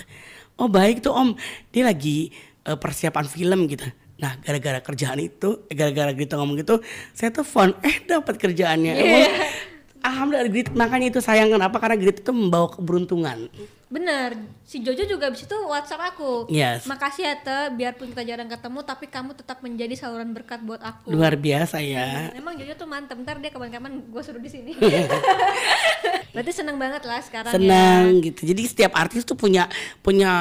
Oh 0.55 0.71
baik 0.71 1.03
tuh 1.03 1.11
Om, 1.11 1.35
dia 1.71 1.83
lagi 1.83 2.31
uh, 2.63 2.79
persiapan 2.79 3.27
film 3.27 3.67
gitu. 3.67 3.87
Nah 4.17 4.33
gara-gara 4.41 4.79
kerjaan 4.81 5.19
itu, 5.21 5.65
eh, 5.69 5.75
gara-gara 5.77 6.09
Grita 6.13 6.41
ngomong 6.41 6.57
gitu, 6.57 6.81
saya 7.13 7.29
telepon, 7.29 7.77
eh 7.85 8.01
dapat 8.05 8.35
kerjaannya. 8.41 8.93
Emang, 8.97 9.21
Alhamdulillah 10.01 10.49
Grita, 10.49 10.71
makanya 10.73 11.07
itu 11.13 11.19
sayang 11.21 11.53
kenapa? 11.53 11.77
Karena 11.77 11.97
Grita 12.01 12.25
itu 12.25 12.33
membawa 12.33 12.73
keberuntungan. 12.73 13.49
Bener, 13.87 14.35
si 14.67 14.83
Jojo 14.83 15.07
juga 15.07 15.31
abis 15.31 15.47
itu 15.47 15.57
WhatsApp 15.63 16.11
aku. 16.11 16.51
Yes. 16.51 16.83
Makasih 16.91 17.23
ya 17.23 17.35
Te, 17.39 17.59
biarpun 17.71 18.11
kita 18.11 18.27
jarang 18.27 18.51
ketemu, 18.51 18.79
tapi 18.83 19.05
kamu 19.07 19.31
tetap 19.31 19.63
menjadi 19.63 19.95
saluran 19.95 20.35
berkat 20.35 20.59
buat 20.59 20.83
aku. 20.83 21.07
Luar 21.07 21.39
biasa 21.39 21.79
ya. 21.79 22.35
Emang 22.35 22.59
Jojo 22.59 22.75
tuh 22.75 22.89
mantep, 22.89 23.15
ntar 23.23 23.39
dia 23.39 23.47
kapan-kapan 23.47 24.01
gue 24.01 24.21
suruh 24.25 24.43
di 24.43 24.51
sini. 24.51 24.71
Berarti 26.35 26.51
seneng 26.51 26.77
banget 26.77 27.03
lah 27.07 27.19
sekarang 27.23 27.53
senang 27.55 28.19
ya. 28.19 28.25
gitu 28.31 28.41
jadi 28.47 28.63
setiap 28.67 28.93
artis 28.99 29.23
tuh 29.23 29.39
punya 29.39 29.65
punya 30.03 30.31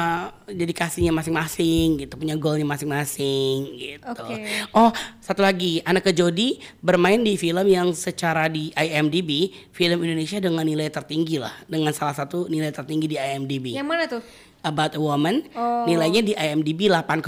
dedikasinya 0.47 1.11
masing-masing 1.15 2.05
gitu 2.05 2.13
punya 2.15 2.35
goalnya 2.39 2.67
masing-masing 2.67 3.75
gitu 3.75 4.05
Oke. 4.07 4.47
oh 4.71 4.91
satu 5.19 5.43
lagi 5.43 5.83
anak 5.83 6.11
Jody 6.15 6.59
bermain 6.79 7.19
di 7.19 7.35
film 7.35 7.67
yang 7.67 7.91
secara 7.91 8.47
di 8.47 8.71
IMDb 8.75 9.51
film 9.75 10.03
Indonesia 10.03 10.39
dengan 10.39 10.63
nilai 10.63 10.87
tertinggi 10.87 11.39
lah 11.39 11.51
dengan 11.67 11.91
salah 11.91 12.15
satu 12.15 12.47
nilai 12.47 12.71
tertinggi 12.71 13.07
di 13.11 13.17
IMDb 13.19 13.75
Yang 13.75 13.87
mana 13.87 14.03
tuh? 14.07 14.23
About 14.67 14.91
a 14.91 14.99
Woman 14.99 15.47
Oh. 15.51 15.83
nilainya 15.83 16.21
di 16.21 16.33
IMDb 16.33 16.87
8,6 16.87 17.23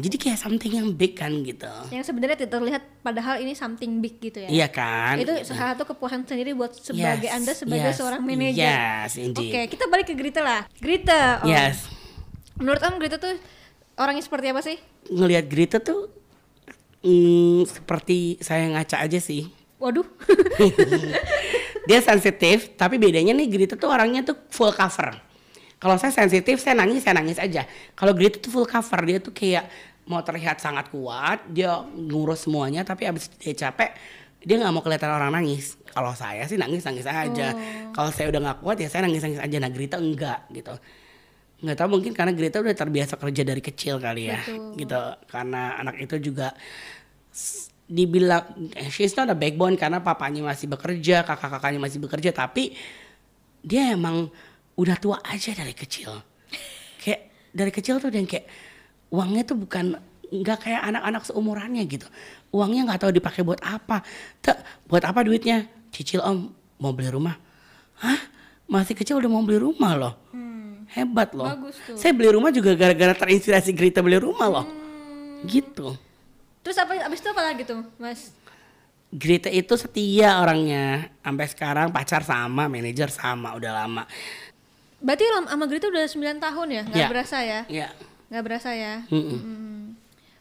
jadi 0.00 0.16
kayak 0.16 0.38
something 0.38 0.72
yang 0.72 0.88
big 0.90 1.12
kan 1.12 1.30
gitu 1.42 1.68
Yang 1.88 2.04
sebenarnya 2.06 2.36
tidak 2.38 2.52
terlihat 2.54 2.82
padahal 2.98 3.38
ini 3.38 3.52
something 3.52 3.98
big 3.98 4.16
gitu 4.18 4.40
ya. 4.40 4.48
iya 4.48 4.66
kan 4.66 5.16
Itu 5.16 5.32
salah 5.44 5.72
satu 5.72 5.84
kepuasan 5.86 6.24
sendiri 6.24 6.52
buat 6.52 6.72
sebagai 6.72 6.98
Yes, 7.22 7.34
Anda 7.34 7.52
sebagai 7.52 7.90
yes, 7.90 7.96
seorang 7.96 8.20
manajer. 8.20 8.56
yes 8.58 9.12
indeed 9.14 9.46
Oke, 9.46 9.60
kita 9.70 9.84
balik 9.86 10.06
ke 10.06 10.14
Grita 10.14 10.40
lah. 10.40 10.64
Grita. 10.74 11.40
oh. 11.40 11.46
yes 11.46 11.84
Menurut 12.56 12.80
Om 12.80 12.96
Grita 12.96 13.16
tuh 13.16 13.36
orangnya 13.94 14.20
seperti 14.20 14.46
apa 14.48 14.60
sih? 14.60 14.76
ngelihat 15.08 15.44
Grita 15.46 15.78
tuh 15.78 16.10
mm, 17.00 17.64
seperti 17.64 18.18
saya 18.38 18.66
ngaca 18.68 18.98
aja 18.98 19.18
sih. 19.18 19.46
Waduh. 19.78 20.02
Dia 21.88 22.00
sensitif, 22.00 22.74
tapi 22.74 22.96
bedanya 22.96 23.32
nih 23.32 23.48
Grita 23.48 23.74
tuh 23.74 23.88
orangnya 23.88 24.20
tuh 24.22 24.36
full 24.48 24.68
cover. 24.70 25.16
Kalau 25.78 25.94
saya 25.94 26.10
sensitif, 26.10 26.58
saya 26.58 26.74
nangis, 26.74 27.06
saya 27.06 27.14
nangis 27.22 27.38
aja. 27.38 27.62
Kalau 27.94 28.10
Grita 28.10 28.42
tuh 28.42 28.50
full 28.50 28.66
cover, 28.66 29.00
dia 29.06 29.18
tuh 29.22 29.30
kayak 29.30 29.70
mau 30.10 30.24
terlihat 30.26 30.58
sangat 30.58 30.90
kuat, 30.90 31.46
dia 31.46 31.78
ngurus 31.94 32.50
semuanya, 32.50 32.82
tapi 32.82 33.06
abis 33.06 33.30
dia 33.38 33.54
capek, 33.54 33.94
dia 34.42 34.56
nggak 34.58 34.72
mau 34.74 34.82
kelihatan 34.82 35.10
orang 35.10 35.30
nangis. 35.38 35.78
Kalau 35.90 36.14
saya 36.18 36.46
sih 36.50 36.58
nangis 36.58 36.82
nangis 36.82 37.06
aja. 37.06 37.54
Kalau 37.94 38.10
saya 38.10 38.30
udah 38.30 38.40
nggak 38.42 38.58
kuat 38.62 38.76
ya 38.78 38.88
saya 38.90 39.06
nangis 39.06 39.22
nangis 39.22 39.40
aja. 39.42 39.56
Nah 39.58 39.70
Grita 39.70 39.96
enggak 39.98 40.50
gitu. 40.50 40.74
Nggak 41.58 41.76
tahu 41.78 41.88
mungkin 41.98 42.12
karena 42.14 42.32
Grita 42.34 42.62
udah 42.62 42.74
terbiasa 42.74 43.14
kerja 43.18 43.42
dari 43.42 43.62
kecil 43.62 43.98
kali 43.98 44.30
ya, 44.30 44.38
Betul. 44.42 44.78
gitu. 44.78 45.02
Karena 45.26 45.78
anak 45.78 45.98
itu 45.98 46.16
juga 46.18 46.54
dibilang 47.88 48.72
eh, 48.76 48.90
she's 48.92 49.16
not 49.16 49.26
a 49.30 49.36
backbone 49.38 49.74
karena 49.74 49.98
papanya 50.02 50.42
masih 50.42 50.70
bekerja, 50.70 51.26
kakak-kakaknya 51.26 51.80
masih 51.82 51.98
bekerja, 51.98 52.30
tapi 52.30 52.78
dia 53.64 53.90
emang 53.90 54.30
udah 54.78 54.96
tua 55.02 55.18
aja 55.26 55.50
dari 55.52 55.74
kecil. 55.74 56.14
Kayak 57.02 57.20
dari 57.50 57.70
kecil 57.74 57.98
tuh 57.98 58.14
dia 58.14 58.22
kayak 58.22 58.46
uangnya 59.10 59.42
tuh 59.42 59.58
bukan 59.58 59.98
nggak 60.28 60.58
kayak 60.62 60.82
anak-anak 60.86 61.22
seumurannya 61.26 61.82
gitu. 61.90 62.06
Uangnya 62.54 62.86
nggak 62.86 63.00
tahu 63.02 63.12
dipakai 63.12 63.42
buat 63.42 63.58
apa. 63.66 64.06
Tuh, 64.38 64.54
buat 64.86 65.02
apa 65.02 65.26
duitnya? 65.26 65.66
Cicil 65.90 66.22
om 66.22 66.54
mau 66.78 66.94
beli 66.94 67.10
rumah. 67.10 67.34
Hah? 67.98 68.20
Masih 68.70 68.94
kecil 68.94 69.18
udah 69.18 69.28
mau 69.32 69.42
beli 69.42 69.58
rumah 69.58 69.92
loh. 69.98 70.14
Hebat 70.88 71.36
loh. 71.36 71.44
Bagus 71.44 71.76
tuh. 71.84 71.96
Saya 72.00 72.16
beli 72.16 72.32
rumah 72.32 72.48
juga 72.48 72.72
gara-gara 72.72 73.12
terinspirasi 73.12 73.76
Grita 73.76 74.00
beli 74.00 74.16
rumah 74.16 74.48
loh. 74.48 74.66
Gitu. 75.44 75.96
Terus 76.64 76.76
apa 76.80 76.96
abis 76.96 77.20
itu 77.20 77.28
apa 77.28 77.42
lagi 77.44 77.62
tuh, 77.64 77.84
Mas? 78.00 78.32
Grita 79.08 79.48
itu 79.48 79.72
setia 79.76 80.40
orangnya. 80.40 81.12
Sampai 81.24 81.46
sekarang 81.48 81.88
pacar 81.92 82.24
sama, 82.24 82.68
manajer 82.68 83.08
sama, 83.08 83.56
udah 83.56 83.72
lama. 83.84 84.04
Berarti 84.98 85.24
sama 85.46 85.64
Grita 85.64 85.86
udah 85.86 86.04
9 86.04 86.16
tahun 86.38 86.68
ya? 86.68 86.82
Nggak 86.84 86.98
Ya. 86.98 87.08
berasa 87.08 87.36
ya? 87.40 87.60
Ya. 87.70 87.88
Nggak 88.28 88.44
berasa 88.44 88.70
ya? 88.74 88.94
Mm-mm. 89.08 89.38
Hmm. 89.38 89.84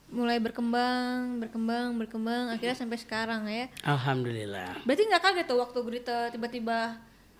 Mulai 0.07 0.39
berkembang, 0.39 1.37
berkembang, 1.37 1.93
berkembang, 1.95 2.43
akhirnya 2.49 2.73
sampai 2.73 2.97
sekarang 2.97 3.45
ya. 3.45 3.67
Alhamdulillah. 3.83 4.81
Berarti 4.81 5.03
nggak 5.05 5.21
kaget 5.21 5.45
tuh 5.45 5.59
waktu 5.59 5.79
Grita 5.83 6.17
tiba-tiba 6.31 6.97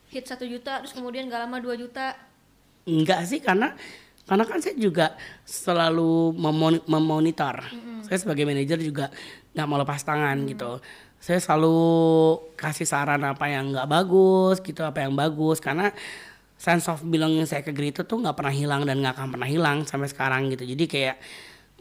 hit 0.08 0.24
1 0.24 0.46
juta, 0.46 0.80
terus 0.80 0.94
kemudian 0.94 1.26
nggak 1.26 1.42
lama 1.44 1.58
2 1.58 1.74
juta. 1.76 2.14
Enggak 2.84 3.26
sih 3.26 3.40
karena 3.40 3.74
karena 4.24 4.44
kan 4.44 4.60
saya 4.60 4.76
juga 4.76 5.16
selalu 5.44 6.36
memon- 6.36 6.84
memonitor. 6.86 7.64
Saya 8.04 8.20
sebagai 8.20 8.44
manajer 8.44 8.78
juga 8.78 9.08
nggak 9.52 9.68
mau 9.68 9.80
lepas 9.80 10.04
tangan 10.04 10.38
gitu. 10.46 10.80
Saya 11.18 11.40
selalu 11.40 11.76
kasih 12.54 12.86
saran 12.86 13.24
apa 13.24 13.48
yang 13.48 13.74
nggak 13.74 13.88
bagus 13.88 14.60
gitu, 14.62 14.84
apa 14.84 15.02
yang 15.02 15.12
bagus 15.12 15.58
karena 15.58 15.90
sense 16.58 16.90
of 16.90 17.06
belonging 17.06 17.46
saya 17.46 17.62
ke 17.62 17.72
Grito 17.72 18.04
tuh 18.04 18.18
nggak 18.18 18.34
pernah 18.34 18.54
hilang 18.54 18.82
dan 18.84 19.00
nggak 19.00 19.14
akan 19.14 19.28
pernah 19.38 19.48
hilang 19.48 19.78
sampai 19.86 20.10
sekarang 20.10 20.50
gitu. 20.50 20.66
Jadi 20.66 20.84
kayak 20.90 21.16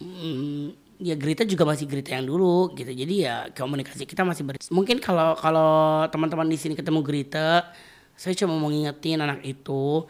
mm, 0.05 0.65
ya 1.01 1.17
Grita 1.17 1.49
juga 1.49 1.65
masih 1.65 1.89
Grita 1.89 2.13
yang 2.13 2.29
dulu 2.29 2.77
gitu. 2.77 2.93
Jadi 2.93 3.15
ya 3.25 3.49
komunikasi 3.57 4.05
kita 4.05 4.23
masih 4.23 4.45
ber 4.45 4.61
Mungkin 4.69 5.01
kalau 5.01 5.33
kalau 5.37 6.05
teman-teman 6.13 6.49
di 6.49 6.61
sini 6.61 6.77
ketemu 6.77 7.01
Grita, 7.01 7.73
saya 8.17 8.37
cuma 8.37 8.57
mau 8.57 8.69
ngingetin 8.69 9.21
anak 9.25 9.41
itu 9.45 10.05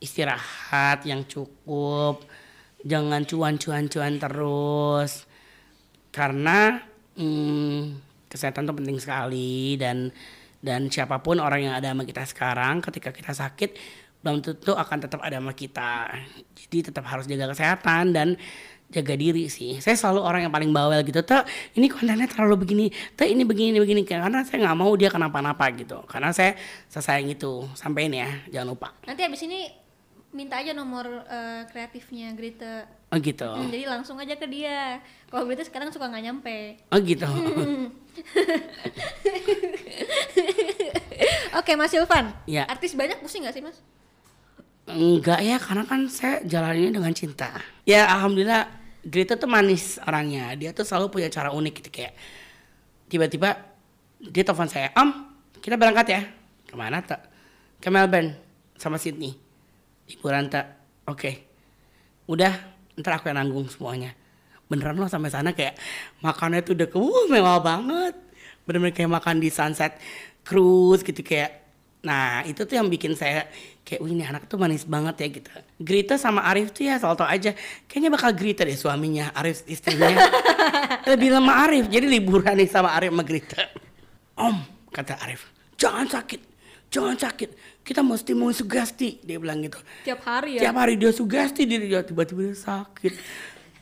istirahat 0.00 1.04
yang 1.08 1.24
cukup, 1.24 2.20
jangan 2.84 3.24
cuan-cuan-cuan 3.24 4.20
terus, 4.20 5.24
karena 6.12 6.84
hmm, 7.16 7.96
kesehatan 8.28 8.68
itu 8.68 8.74
penting 8.76 8.98
sekali 9.00 9.80
dan 9.80 10.12
dan 10.64 10.88
siapa 10.88 11.20
pun 11.20 11.38
orang 11.38 11.70
yang 11.70 11.74
ada 11.76 11.92
sama 11.92 12.04
kita 12.04 12.22
sekarang, 12.24 12.84
ketika 12.84 13.10
kita 13.12 13.32
sakit 13.32 13.70
belum 14.26 14.42
tentu 14.42 14.74
akan 14.74 14.98
tetap 15.06 15.20
ada 15.22 15.38
sama 15.38 15.54
kita. 15.54 16.10
Jadi 16.58 16.90
tetap 16.90 17.06
harus 17.06 17.30
jaga 17.30 17.54
kesehatan 17.54 18.10
dan 18.10 18.34
jaga 18.90 19.14
diri 19.14 19.46
sih. 19.46 19.78
Saya 19.78 19.94
selalu 19.94 20.20
orang 20.22 20.40
yang 20.46 20.54
paling 20.54 20.70
bawel 20.74 20.98
gitu. 21.06 21.22
Tuh 21.22 21.46
ini 21.78 21.86
kontennya 21.86 22.26
terlalu 22.26 22.66
begini. 22.66 22.86
Tuh 23.14 23.26
ini 23.26 23.42
begini 23.46 23.78
begini 23.78 24.02
karena 24.02 24.42
saya 24.42 24.66
nggak 24.66 24.78
mau 24.78 24.90
dia 24.98 25.10
kenapa-napa 25.10 25.70
gitu. 25.78 26.02
Karena 26.10 26.34
saya 26.34 26.58
sesayang 26.90 27.30
itu. 27.30 27.66
Sampein 27.78 28.10
ya, 28.14 28.30
jangan 28.50 28.68
lupa. 28.74 28.88
Nanti 29.06 29.22
abis 29.22 29.46
ini 29.46 29.70
minta 30.34 30.58
aja 30.58 30.74
nomor 30.74 31.06
eh, 31.26 31.62
kreatifnya 31.70 32.34
Grita. 32.34 32.86
Oh 33.14 33.18
gitu. 33.22 33.46
Hmm, 33.46 33.70
jadi 33.70 33.86
langsung 33.86 34.18
aja 34.18 34.34
ke 34.34 34.46
dia. 34.50 34.98
Kalau 35.30 35.46
Grita 35.46 35.62
sekarang 35.62 35.94
suka 35.94 36.10
nggak 36.10 36.24
nyampe. 36.26 36.58
Oh 36.90 36.98
gitu. 36.98 37.26
Oke 41.58 41.72
Mas 41.74 41.92
Ilvan, 41.96 42.36
Ya. 42.44 42.68
artis 42.68 42.92
banyak 42.92 43.18
pusing 43.22 43.44
nggak 43.44 43.54
sih 43.56 43.64
Mas? 43.64 43.78
Enggak 44.86 45.42
ya, 45.42 45.58
karena 45.58 45.82
kan 45.82 46.06
saya 46.06 46.38
jalaninnya 46.46 47.02
dengan 47.02 47.14
cinta. 47.16 47.50
Ya 47.82 48.06
alhamdulillah 48.06 48.70
Greta 49.06 49.38
tuh 49.38 49.50
manis 49.50 49.98
orangnya. 50.02 50.54
Dia 50.58 50.74
tuh 50.74 50.86
selalu 50.86 51.10
punya 51.10 51.28
cara 51.30 51.54
unik 51.54 51.74
gitu 51.82 51.90
kayak 51.90 52.14
tiba-tiba 53.06 53.54
dia 54.18 54.42
telepon 54.42 54.66
saya 54.66 54.90
om 54.98 55.30
kita 55.62 55.78
berangkat 55.78 56.06
ya 56.10 56.20
ke 56.66 56.74
mana 56.74 56.98
tak 57.06 57.22
ke 57.78 57.86
Melbourne 57.86 58.34
sama 58.74 58.98
Sydney 58.98 59.38
liburan 60.10 60.50
tak 60.50 60.74
oke 61.06 61.30
udah 62.26 62.50
ntar 62.98 63.20
aku 63.20 63.30
yang 63.30 63.38
nanggung 63.38 63.70
semuanya 63.70 64.10
beneran 64.66 64.98
loh 64.98 65.10
sampai 65.10 65.30
sana 65.30 65.54
kayak 65.54 65.78
makannya 66.22 66.60
tuh 66.62 66.74
udah 66.74 66.88
ke 66.90 66.98
uh, 66.98 67.26
mewah 67.30 67.58
banget. 67.62 68.14
Bener-bener 68.66 68.94
kayak 68.94 69.10
makan 69.10 69.38
di 69.38 69.50
sunset 69.50 69.98
cruise 70.46 71.02
gitu 71.02 71.22
kayak 71.22 71.66
nah 72.06 72.46
itu 72.46 72.62
tuh 72.62 72.78
yang 72.78 72.86
bikin 72.86 73.18
saya 73.18 73.50
kayak 73.82 73.98
wih 73.98 74.14
ini 74.14 74.22
anak 74.22 74.46
tuh 74.46 74.58
manis 74.58 74.86
banget 74.86 75.14
ya 75.22 75.26
gitu. 75.42 75.50
Grita 75.82 76.14
sama 76.14 76.46
Arif 76.46 76.70
tuh 76.70 76.86
ya 76.86 77.02
soal 77.02 77.18
tau 77.18 77.26
aja 77.26 77.50
kayaknya 77.90 78.10
bakal 78.14 78.30
Grita 78.34 78.62
deh 78.62 78.78
suaminya 78.78 79.34
Arif 79.34 79.66
istrinya. 79.66 80.14
Lebih 81.10 81.34
lama 81.34 81.66
Arif 81.66 81.90
jadi 81.90 82.06
liburan 82.06 82.54
nih 82.58 82.70
sama 82.70 82.94
Arif 82.94 83.10
sama 83.10 83.22
Grita. 83.26 83.62
Om 84.38 84.56
kata 84.94 85.18
Arif 85.22 85.50
jangan 85.74 86.06
sakit 86.06 86.40
jangan 86.90 87.18
sakit 87.18 87.82
kita 87.82 88.02
mesti 88.02 88.32
mau 88.34 88.50
sugesti 88.54 89.22
dia 89.22 89.38
bilang 89.42 89.62
gitu. 89.62 89.78
Tiap 90.06 90.20
hari 90.26 90.58
ya. 90.58 90.70
tiap 90.70 90.76
hari 90.78 90.94
dia 90.94 91.10
sugesti 91.10 91.66
diri 91.66 91.90
dia 91.90 92.06
tiba-tiba 92.06 92.50
dia 92.50 92.58
sakit 92.58 93.14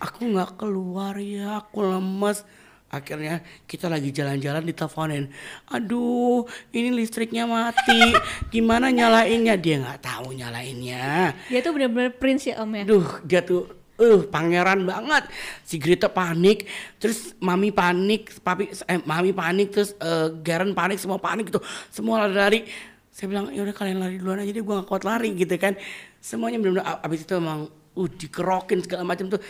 aku 0.00 0.20
nggak 0.34 0.58
keluar 0.58 1.18
ya 1.18 1.62
aku 1.62 1.84
lemes 1.84 2.46
akhirnya 2.94 3.42
kita 3.66 3.90
lagi 3.90 4.14
jalan-jalan 4.14 4.62
diteleponin 4.62 5.24
aduh 5.66 6.46
ini 6.70 6.94
listriknya 6.94 7.42
mati 7.42 8.14
gimana 8.54 8.94
nyalainnya 8.94 9.58
dia 9.58 9.82
nggak 9.82 9.98
tahu 9.98 10.30
nyalainnya 10.30 11.34
Dia 11.50 11.58
tuh 11.58 11.74
bener-bener 11.74 12.14
prince 12.14 12.50
ya 12.50 12.62
om 12.62 12.70
ya. 12.70 12.84
Duh, 12.86 13.06
dia 13.26 13.42
tuh 13.42 13.84
uh 13.98 14.20
pangeran 14.26 14.82
banget. 14.86 15.30
Si 15.62 15.78
Greta 15.78 16.10
panik, 16.10 16.66
terus 16.98 17.34
mami 17.38 17.70
panik, 17.70 18.34
papi 18.42 18.70
eh, 18.70 19.00
mami 19.02 19.30
panik, 19.30 19.70
terus 19.70 19.94
eh, 19.98 20.28
Garen 20.42 20.74
panik, 20.74 20.98
semua 20.98 21.18
panik 21.18 21.50
gitu. 21.50 21.62
Semua 21.90 22.26
lari-lari. 22.26 22.66
Saya 23.14 23.30
bilang, 23.30 23.46
"Ya 23.54 23.62
udah 23.62 23.74
kalian 23.74 23.98
lari 24.02 24.18
duluan 24.18 24.42
aja 24.42 24.50
deh, 24.50 24.64
gua 24.64 24.82
gak 24.82 24.90
kuat 24.90 25.04
lari." 25.06 25.30
gitu 25.38 25.54
kan. 25.54 25.78
Semuanya 26.18 26.58
benar-benar 26.58 26.98
abis 27.04 27.22
itu 27.22 27.34
emang 27.38 27.70
uh 27.70 28.08
dikerokin 28.10 28.82
segala 28.82 29.06
macam 29.06 29.30
tuh. 29.30 29.40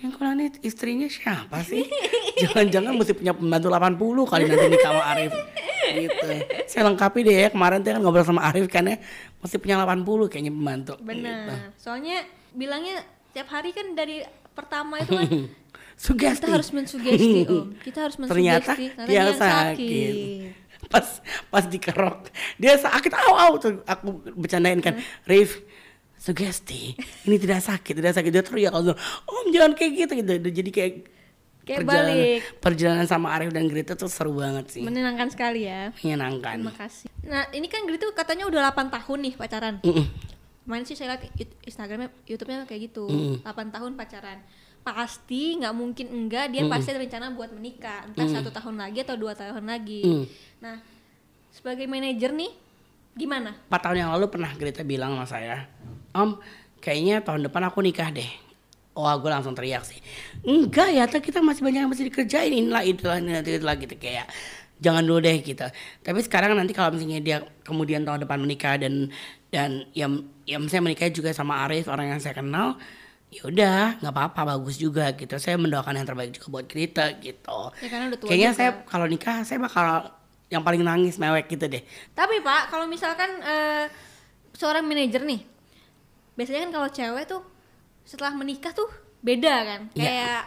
Yang 0.00 0.12
ini 0.16 0.46
istrinya 0.64 1.08
siapa 1.12 1.60
sih? 1.60 1.84
Jangan-jangan 2.40 2.96
mesti 2.96 3.12
punya 3.12 3.36
pembantu 3.36 3.68
80 3.68 4.32
kali 4.32 4.42
nanti 4.48 4.66
nikah 4.72 4.90
sama 4.96 5.04
Arif. 5.12 5.32
Gitu. 5.90 6.28
Saya 6.70 6.82
lengkapi 6.88 7.18
deh 7.26 7.36
ya 7.36 7.48
kemarin 7.52 7.84
tuh 7.84 7.92
kan 7.92 8.00
ngobrol 8.00 8.24
sama 8.24 8.48
Arif 8.48 8.64
kan 8.72 8.88
ya. 8.88 8.96
Mesti 9.44 9.56
punya 9.60 9.76
80 9.84 10.32
kayaknya 10.32 10.52
pembantu. 10.56 10.94
Gitu. 10.96 11.04
Benar. 11.04 11.76
Soalnya 11.76 12.24
bilangnya 12.56 13.04
tiap 13.36 13.52
hari 13.52 13.76
kan 13.76 13.92
dari 13.92 14.24
pertama 14.56 14.98
itu 15.04 15.12
kan 15.12 15.30
Sugesti. 16.00 16.40
kita 16.40 16.48
harus 16.48 16.70
mensugesti 16.72 17.44
om. 17.44 17.76
Kita 17.76 17.98
harus 18.08 18.16
mensugesti 18.16 18.40
Ternyata 18.40 18.72
dia 19.04 19.20
yang 19.20 19.36
sakit. 19.36 20.14
Pas 20.88 21.20
pas 21.52 21.64
dikerok, 21.68 22.32
dia 22.56 22.72
sakit 22.80 23.12
au 23.12 23.36
au 23.36 23.52
tuh 23.60 23.84
aku 23.84 24.24
bercandain 24.32 24.80
kan. 24.80 24.96
Rif, 25.28 25.60
sugesti. 26.20 26.92
Ini 27.24 27.36
tidak 27.40 27.64
sakit, 27.64 27.96
tidak 27.96 28.12
sakit. 28.12 28.28
Dia 28.28 28.44
teriak 28.44 28.76
kalau 28.76 28.92
Om 29.24 29.46
jangan 29.48 29.72
kayak 29.72 29.92
gitu 29.96 30.12
gitu. 30.20 30.32
Jadi 30.52 30.70
kayak 30.70 30.94
Kayak 31.60 31.86
perjalanan, 31.86 32.16
balik. 32.16 32.40
perjalanan 32.58 33.06
sama 33.06 33.26
Arif 33.36 33.52
dan 33.52 33.68
Greta 33.68 33.92
tuh 33.92 34.08
seru 34.08 34.32
banget 34.32 34.72
sih. 34.72 34.82
Menyenangkan 34.82 35.28
sekali 35.28 35.68
ya. 35.68 35.92
Menyenangkan. 36.02 36.56
Terima 36.56 36.74
kasih. 36.74 37.06
Nah, 37.22 37.46
ini 37.52 37.68
kan 37.68 37.84
Grito 37.84 38.08
katanya 38.16 38.48
udah 38.48 38.72
8 38.72 38.88
tahun 38.90 39.18
nih 39.28 39.34
pacaran. 39.36 39.74
Mm-mm. 39.84 40.06
Kemarin 40.64 40.84
sih 40.88 40.96
saya 40.96 41.14
lihat 41.14 41.22
Instagramnya, 41.62 42.10
YouTube-nya 42.24 42.64
kayak 42.64 42.90
gitu. 42.90 43.06
Mm. 43.06 43.44
8 43.44 43.76
tahun 43.76 43.92
pacaran. 43.94 44.40
Pasti 44.80 45.60
nggak 45.60 45.74
mungkin 45.76 46.06
enggak 46.08 46.48
dia 46.48 46.64
pasti 46.64 46.96
ada 46.96 47.04
rencana 47.04 47.36
buat 47.36 47.52
menikah. 47.52 48.08
Entah 48.08 48.26
satu 48.40 48.48
tahun 48.48 48.80
lagi 48.80 49.04
atau 49.04 49.16
dua 49.20 49.36
tahun 49.36 49.68
lagi. 49.68 50.00
Mm. 50.02 50.24
Nah, 50.64 50.76
sebagai 51.52 51.84
manajer 51.84 52.32
nih, 52.32 52.50
gimana? 53.16 53.54
Empat 53.68 53.80
tahun 53.84 53.96
yang 54.06 54.10
lalu 54.16 54.26
pernah 54.30 54.50
Greta 54.54 54.82
bilang 54.86 55.14
sama 55.18 55.26
saya, 55.26 55.56
Om, 56.14 56.38
kayaknya 56.78 57.22
tahun 57.22 57.46
depan 57.46 57.70
aku 57.70 57.82
nikah 57.82 58.10
deh. 58.10 58.28
Wah, 58.94 59.14
gue 59.16 59.30
langsung 59.30 59.54
teriak 59.54 59.86
sih. 59.86 60.02
Enggak 60.42 60.90
ya, 60.90 61.06
kita 61.06 61.40
masih 61.40 61.62
banyak 61.62 61.86
yang 61.86 61.90
mesti 61.90 62.04
dikerjain. 62.10 62.50
Inilah, 62.50 62.82
itulah, 62.82 63.16
inilah, 63.22 63.40
itulah 63.40 63.78
gitu. 63.78 63.94
Kayak, 63.96 64.26
jangan 64.82 65.06
dulu 65.06 65.22
deh 65.22 65.38
gitu. 65.40 65.62
Tapi 66.02 66.18
sekarang 66.26 66.58
nanti 66.58 66.74
kalau 66.74 66.92
misalnya 66.98 67.22
dia 67.22 67.38
kemudian 67.62 68.02
tahun 68.02 68.26
depan 68.26 68.38
menikah 68.42 68.74
dan 68.82 69.14
dan 69.54 69.86
yang 69.94 70.26
yang 70.44 70.66
saya 70.66 70.82
menikah 70.82 71.06
juga 71.08 71.30
sama 71.30 71.62
Arif, 71.64 71.86
orang 71.86 72.10
yang 72.12 72.20
saya 72.20 72.34
kenal, 72.34 72.76
ya 73.30 73.46
udah 73.46 74.02
nggak 74.02 74.10
apa-apa 74.10 74.58
bagus 74.58 74.74
juga 74.82 75.14
gitu 75.14 75.38
saya 75.38 75.54
mendoakan 75.54 76.02
yang 76.02 76.06
terbaik 76.06 76.34
juga 76.34 76.46
buat 76.50 76.66
kita 76.66 77.22
gitu 77.22 77.60
Ya, 77.78 77.86
karena 77.86 78.04
udah 78.10 78.18
tua 78.18 78.26
kayaknya 78.26 78.50
juga. 78.50 78.58
saya 78.58 78.70
kalau 78.90 79.06
nikah 79.06 79.46
saya 79.46 79.58
bakal 79.62 79.86
yang 80.50 80.60
paling 80.60 80.82
nangis 80.82 81.14
mewek 81.16 81.46
gitu 81.48 81.64
deh 81.64 81.82
Tapi 82.12 82.42
Pak, 82.42 82.68
kalau 82.68 82.84
misalkan 82.84 83.30
eh, 83.38 83.86
seorang 84.52 84.82
manajer 84.82 85.22
nih, 85.22 85.40
biasanya 86.34 86.66
kan 86.66 86.72
kalau 86.74 86.88
cewek 86.90 87.24
tuh 87.24 87.42
setelah 88.02 88.34
menikah 88.34 88.74
tuh 88.74 88.90
beda 89.22 89.54
kan. 89.62 89.80
Iya. 89.94 90.02
Kayak 90.02 90.42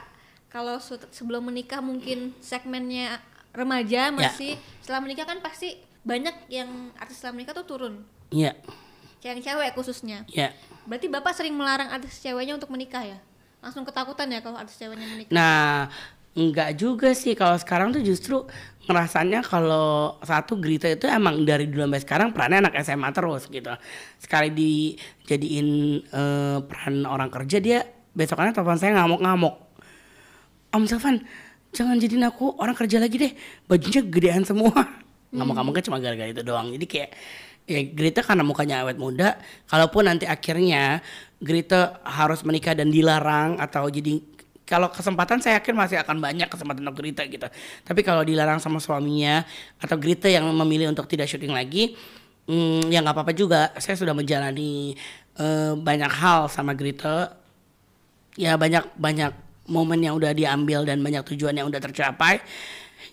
kalau 0.52 0.76
su- 0.78 1.10
sebelum 1.10 1.48
menikah 1.48 1.80
mungkin 1.80 2.36
segmennya 2.38 3.18
remaja 3.50 4.12
masih, 4.12 4.54
setelah 4.84 5.02
menikah 5.02 5.24
kan 5.24 5.40
pasti 5.40 5.80
banyak 6.04 6.52
yang 6.52 6.92
artis 7.00 7.18
setelah 7.18 7.40
menikah 7.40 7.56
tuh 7.56 7.66
turun. 7.66 8.04
iya 8.30 8.52
Yang 9.24 9.48
cewek 9.48 9.72
khususnya. 9.72 10.28
iya 10.28 10.52
Berarti 10.84 11.08
Bapak 11.08 11.32
sering 11.32 11.56
melarang 11.56 11.88
artis 11.88 12.20
ceweknya 12.20 12.60
untuk 12.60 12.68
menikah 12.68 13.02
ya? 13.02 13.18
Langsung 13.64 13.88
ketakutan 13.88 14.28
ya 14.28 14.44
kalau 14.44 14.60
artis 14.60 14.76
ceweknya 14.76 15.08
menikah. 15.08 15.32
Nah, 15.32 15.88
enggak 16.34 16.78
juga 16.78 17.14
sih 17.14 17.38
kalau 17.38 17.58
sekarang 17.58 17.94
tuh 17.94 18.02
justru 18.02 18.42
ngerasanya 18.84 19.46
kalau 19.48 20.20
satu 20.20 20.60
Grita 20.60 20.92
itu 20.92 21.08
emang 21.08 21.48
dari 21.48 21.72
dulu 21.72 21.88
sampai 21.88 22.02
sekarang 22.04 22.28
perannya 22.36 22.68
anak 22.68 22.76
SMA 22.84 23.10
terus 23.16 23.48
gitu. 23.48 23.72
Sekali 24.20 24.52
dijadiin 24.52 25.68
eh, 26.04 26.58
peran 26.68 27.08
orang 27.08 27.32
kerja 27.32 27.58
dia 27.64 27.80
besokannya 28.12 28.52
telepon 28.52 28.78
saya 28.78 29.00
ngamuk-ngamuk. 29.00 29.56
Om 30.74 30.84
Sylvan, 30.90 31.22
jangan 31.72 32.02
jadiin 32.02 32.26
aku 32.26 32.58
orang 32.60 32.76
kerja 32.76 32.98
lagi 32.98 33.16
deh. 33.16 33.34
Bajunya 33.70 34.02
gedean 34.04 34.44
semua. 34.44 34.74
Ngamuk-ngamuknya 35.38 35.84
cuma 35.86 35.98
gara-gara 36.02 36.30
itu 36.30 36.42
doang. 36.42 36.74
Jadi 36.74 36.86
kayak 36.90 37.10
ya 37.64 37.80
Greta 37.94 38.22
karena 38.26 38.44
mukanya 38.44 38.84
awet 38.84 38.98
muda, 39.00 39.38
kalaupun 39.70 40.10
nanti 40.10 40.26
akhirnya 40.28 41.00
Greta 41.40 42.02
harus 42.04 42.42
menikah 42.44 42.74
dan 42.74 42.90
dilarang 42.90 43.62
atau 43.62 43.88
jadi 43.88 44.33
kalau 44.74 44.90
kesempatan 44.90 45.38
saya 45.38 45.62
yakin 45.62 45.78
masih 45.78 46.02
akan 46.02 46.18
banyak 46.18 46.50
kesempatan 46.50 46.82
untuk 46.82 47.06
Greta 47.06 47.30
gitu. 47.30 47.46
Tapi 47.86 48.02
kalau 48.02 48.26
dilarang 48.26 48.58
sama 48.58 48.82
suaminya 48.82 49.46
atau 49.78 49.94
Greta 50.02 50.26
yang 50.26 50.50
memilih 50.50 50.90
untuk 50.90 51.06
tidak 51.06 51.30
syuting 51.30 51.54
lagi, 51.54 51.94
hmm, 52.50 52.90
ya 52.90 53.06
nggak 53.06 53.14
apa-apa 53.14 53.34
juga. 53.38 53.70
Saya 53.78 53.94
sudah 53.94 54.18
menjalani 54.18 54.98
eh, 55.38 55.74
banyak 55.78 56.10
hal 56.10 56.50
sama 56.50 56.74
Greta 56.74 57.38
ya 58.34 58.58
banyak 58.58 58.98
banyak 58.98 59.32
momen 59.70 60.02
yang 60.02 60.18
udah 60.18 60.34
diambil 60.34 60.84
dan 60.84 61.00
banyak 61.00 61.22
tujuan 61.34 61.54
yang 61.54 61.70
udah 61.70 61.78
tercapai 61.78 62.42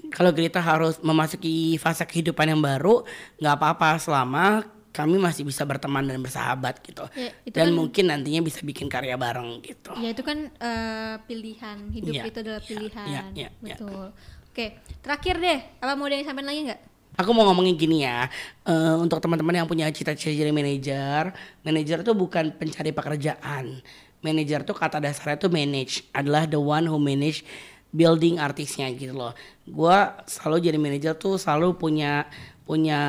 kalau 0.09 0.33
Greta 0.33 0.59
harus 0.65 0.97
memasuki 1.05 1.77
fase 1.77 2.09
kehidupan 2.09 2.57
yang 2.57 2.61
baru 2.61 3.05
nggak 3.37 3.55
apa-apa 3.61 4.01
selama 4.01 4.65
kami 4.91 5.17
masih 5.17 5.47
bisa 5.47 5.63
berteman 5.63 6.03
dan 6.03 6.19
bersahabat 6.19 6.83
gitu 6.83 7.07
Ya, 7.15 7.31
itu 7.47 7.55
dan 7.55 7.71
kan- 7.71 7.77
mungkin 7.79 8.05
nantinya 8.11 8.41
bisa 8.43 8.61
bikin 8.61 8.91
karya 8.91 9.15
bareng 9.15 9.63
gitu 9.63 9.95
Ya 9.97 10.11
itu 10.11 10.23
kan 10.23 10.51
eh, 10.51 11.15
pilihan 11.25 11.79
hidup 11.91 12.15
Iya, 12.15 12.23
itu 12.27 12.39
adalah 12.43 12.63
iya, 12.63 12.69
pilihan, 12.69 13.07
iya, 13.07 13.23
iya, 13.33 13.49
iya. 13.49 13.77
betul. 13.79 14.11
Oke, 14.51 14.67
terakhir 14.99 15.39
deh, 15.39 15.59
apa 15.79 15.95
mau 15.95 16.11
ada 16.11 16.19
yang 16.19 16.27
lagi 16.27 16.61
nggak? 16.67 16.81
Aku 17.23 17.31
mau 17.31 17.47
ngomongin 17.47 17.79
gini 17.79 18.03
ya, 18.03 18.27
eh, 18.67 18.97
untuk 18.99 19.23
teman-teman 19.23 19.63
yang 19.63 19.69
punya 19.71 19.87
cita-cita 19.95 20.31
jadi 20.31 20.51
manajer, 20.51 21.31
manajer 21.63 22.03
tuh 22.03 22.19
bukan 22.19 22.51
pencari 22.59 22.91
pekerjaan. 22.91 23.79
Manajer 24.21 24.67
tuh 24.67 24.75
kata 24.75 24.99
dasarnya 24.99 25.39
tuh 25.39 25.55
manage, 25.55 26.03
adalah 26.11 26.45
the 26.45 26.59
one 26.59 26.83
who 26.83 26.99
manage 26.99 27.47
building 27.91 28.39
artisnya 28.39 28.91
gitu 28.91 29.15
loh. 29.15 29.35
Gua 29.67 30.19
selalu 30.27 30.67
jadi 30.67 30.79
manajer 30.79 31.15
tuh 31.15 31.39
selalu 31.39 31.75
punya 31.75 32.27
punya 32.71 33.01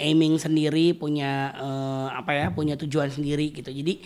aiming 0.00 0.40
sendiri, 0.40 0.96
punya 0.96 1.52
eh, 1.52 2.08
apa 2.16 2.32
ya, 2.32 2.46
punya 2.48 2.80
tujuan 2.80 3.12
sendiri 3.12 3.52
gitu. 3.52 3.68
Jadi 3.68 4.00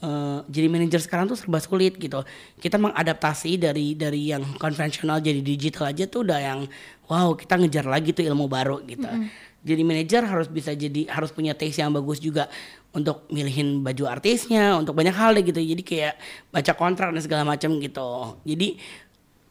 eh, 0.00 0.38
jadi 0.48 0.66
manajer 0.72 1.04
sekarang 1.04 1.28
tuh 1.28 1.36
serba 1.36 1.60
sulit 1.60 2.00
gitu. 2.00 2.24
Kita 2.56 2.80
mengadaptasi 2.80 3.60
dari 3.60 3.92
dari 3.92 4.32
yang 4.32 4.56
konvensional 4.56 5.20
jadi 5.20 5.44
digital 5.44 5.92
aja 5.92 6.08
tuh 6.08 6.24
udah 6.24 6.40
yang 6.40 6.60
wow 7.12 7.36
kita 7.36 7.60
ngejar 7.60 7.84
lagi 7.84 8.16
tuh 8.16 8.24
ilmu 8.24 8.48
baru 8.48 8.80
gitu. 8.88 9.04
Jadi 9.64 9.80
manajer 9.84 10.24
harus 10.24 10.48
bisa 10.48 10.72
jadi 10.72 11.08
harus 11.12 11.32
punya 11.32 11.52
taste 11.52 11.84
yang 11.84 11.92
bagus 11.92 12.20
juga 12.20 12.48
untuk 12.92 13.28
milihin 13.28 13.84
baju 13.84 14.06
artisnya, 14.06 14.76
untuk 14.80 14.96
banyak 14.96 15.12
hal 15.12 15.36
deh 15.36 15.44
gitu. 15.44 15.60
Jadi 15.60 15.82
kayak 15.84 16.14
baca 16.48 16.72
kontrak 16.72 17.12
dan 17.12 17.20
segala 17.20 17.42
macam 17.44 17.76
gitu. 17.80 18.40
Jadi 18.48 18.80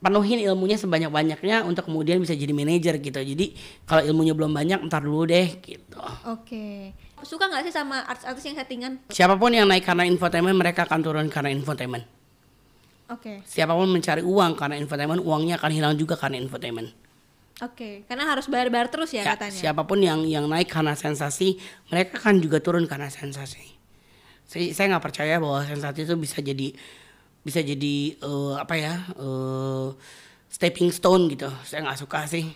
penuhin 0.04 0.44
ilmunya 0.44 0.76
sebanyak-banyaknya 0.76 1.63
untuk 1.63 1.88
kemudian 1.88 2.20
bisa 2.20 2.36
jadi 2.36 2.52
manajer 2.52 3.00
gitu. 3.00 3.16
Jadi 3.16 3.56
kalau 3.88 4.04
ilmunya 4.04 4.36
belum 4.36 4.52
banyak 4.52 4.84
ntar 4.86 5.02
dulu 5.02 5.24
deh 5.24 5.63
gitu. 5.63 5.98
Oke, 6.28 6.92
suka 7.24 7.48
nggak 7.48 7.63
sih 7.63 7.74
sama 7.74 8.04
artis-artis 8.04 8.44
yang 8.44 8.58
settingan? 8.60 8.92
Siapa 9.08 9.39
pun 9.39 9.50
yang 9.50 9.63
naik 9.63 9.88
karena 9.88 10.04
infotainment 10.04 10.60
mereka 10.60 10.84
akan 10.84 11.00
turun 11.00 11.28
karena 11.32 11.50
infotainment. 11.50 12.04
Oke, 13.12 13.44
Siapa 13.46 13.72
pun 13.72 13.88
mencari 13.88 14.24
uang 14.26 14.58
karena 14.58 14.76
infotainment, 14.80 15.22
uangnya 15.22 15.60
akan 15.60 15.72
hilang 15.72 15.94
juga 15.96 16.16
karena 16.18 16.39
infotainment. 16.39 16.89
Oke, 17.62 18.02
karena 18.10 18.26
harus 18.26 18.50
bayar-bayar 18.50 18.89
terus 18.89 19.13
ya, 19.13 19.22
Ya, 19.22 19.38
katanya. 19.38 19.54
siapa 19.54 19.86
pun 19.86 20.02
yang 20.02 20.26
yang 20.26 20.50
naik 20.50 20.68
karena 20.68 20.98
sensasi, 20.98 21.62
mereka 21.94 22.18
kan 22.18 22.42
juga 22.42 22.58
turun 22.60 22.89
karena 22.89 23.13
sensasi. 23.13 23.62
Saya 24.50 24.74
saya 24.74 24.86
nggak 24.96 25.04
percaya 25.04 25.38
bahwa 25.38 25.62
sensasi 25.62 26.04
itu 26.04 26.16
bisa 26.18 26.42
jadi 26.42 26.74
bisa 27.43 27.60
jadi 27.60 27.95
eh, 28.17 28.53
apa 28.56 28.75
ya 28.79 28.93
eh, 29.19 29.88
stepping 30.47 30.89
stone 30.89 31.27
gitu. 31.29 31.51
Saya 31.67 31.84
nggak 31.86 31.99
suka 31.99 32.25
sih. 32.25 32.47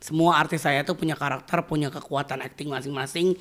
Semua 0.00 0.40
artis 0.40 0.64
saya 0.64 0.82
tuh 0.82 0.96
punya 0.96 1.14
karakter, 1.14 1.62
punya 1.64 1.88
kekuatan 1.88 2.40
acting 2.42 2.72
masing-masing. 2.72 3.36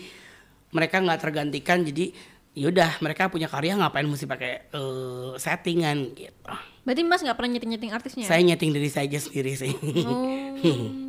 Mereka 0.69 1.01
nggak 1.01 1.19
tergantikan, 1.23 1.81
jadi 1.81 2.13
yaudah 2.53 2.99
mereka 2.99 3.31
punya 3.31 3.47
karya 3.47 3.79
ngapain 3.79 4.05
mesti 4.05 4.29
pakai 4.29 4.69
eh, 4.69 5.31
settingan 5.35 6.13
gitu. 6.13 6.53
Berarti 6.85 7.01
Mas 7.05 7.21
nggak 7.25 7.37
pernah 7.37 7.51
nyeting-nyeting 7.57 7.91
artisnya? 7.91 8.25
Saya 8.29 8.41
nyeting 8.45 8.71
diri 8.75 8.89
saya 8.89 9.09
aja 9.09 9.19
sendiri 9.21 9.53
sih. 9.57 9.73
Oh, 10.05 11.08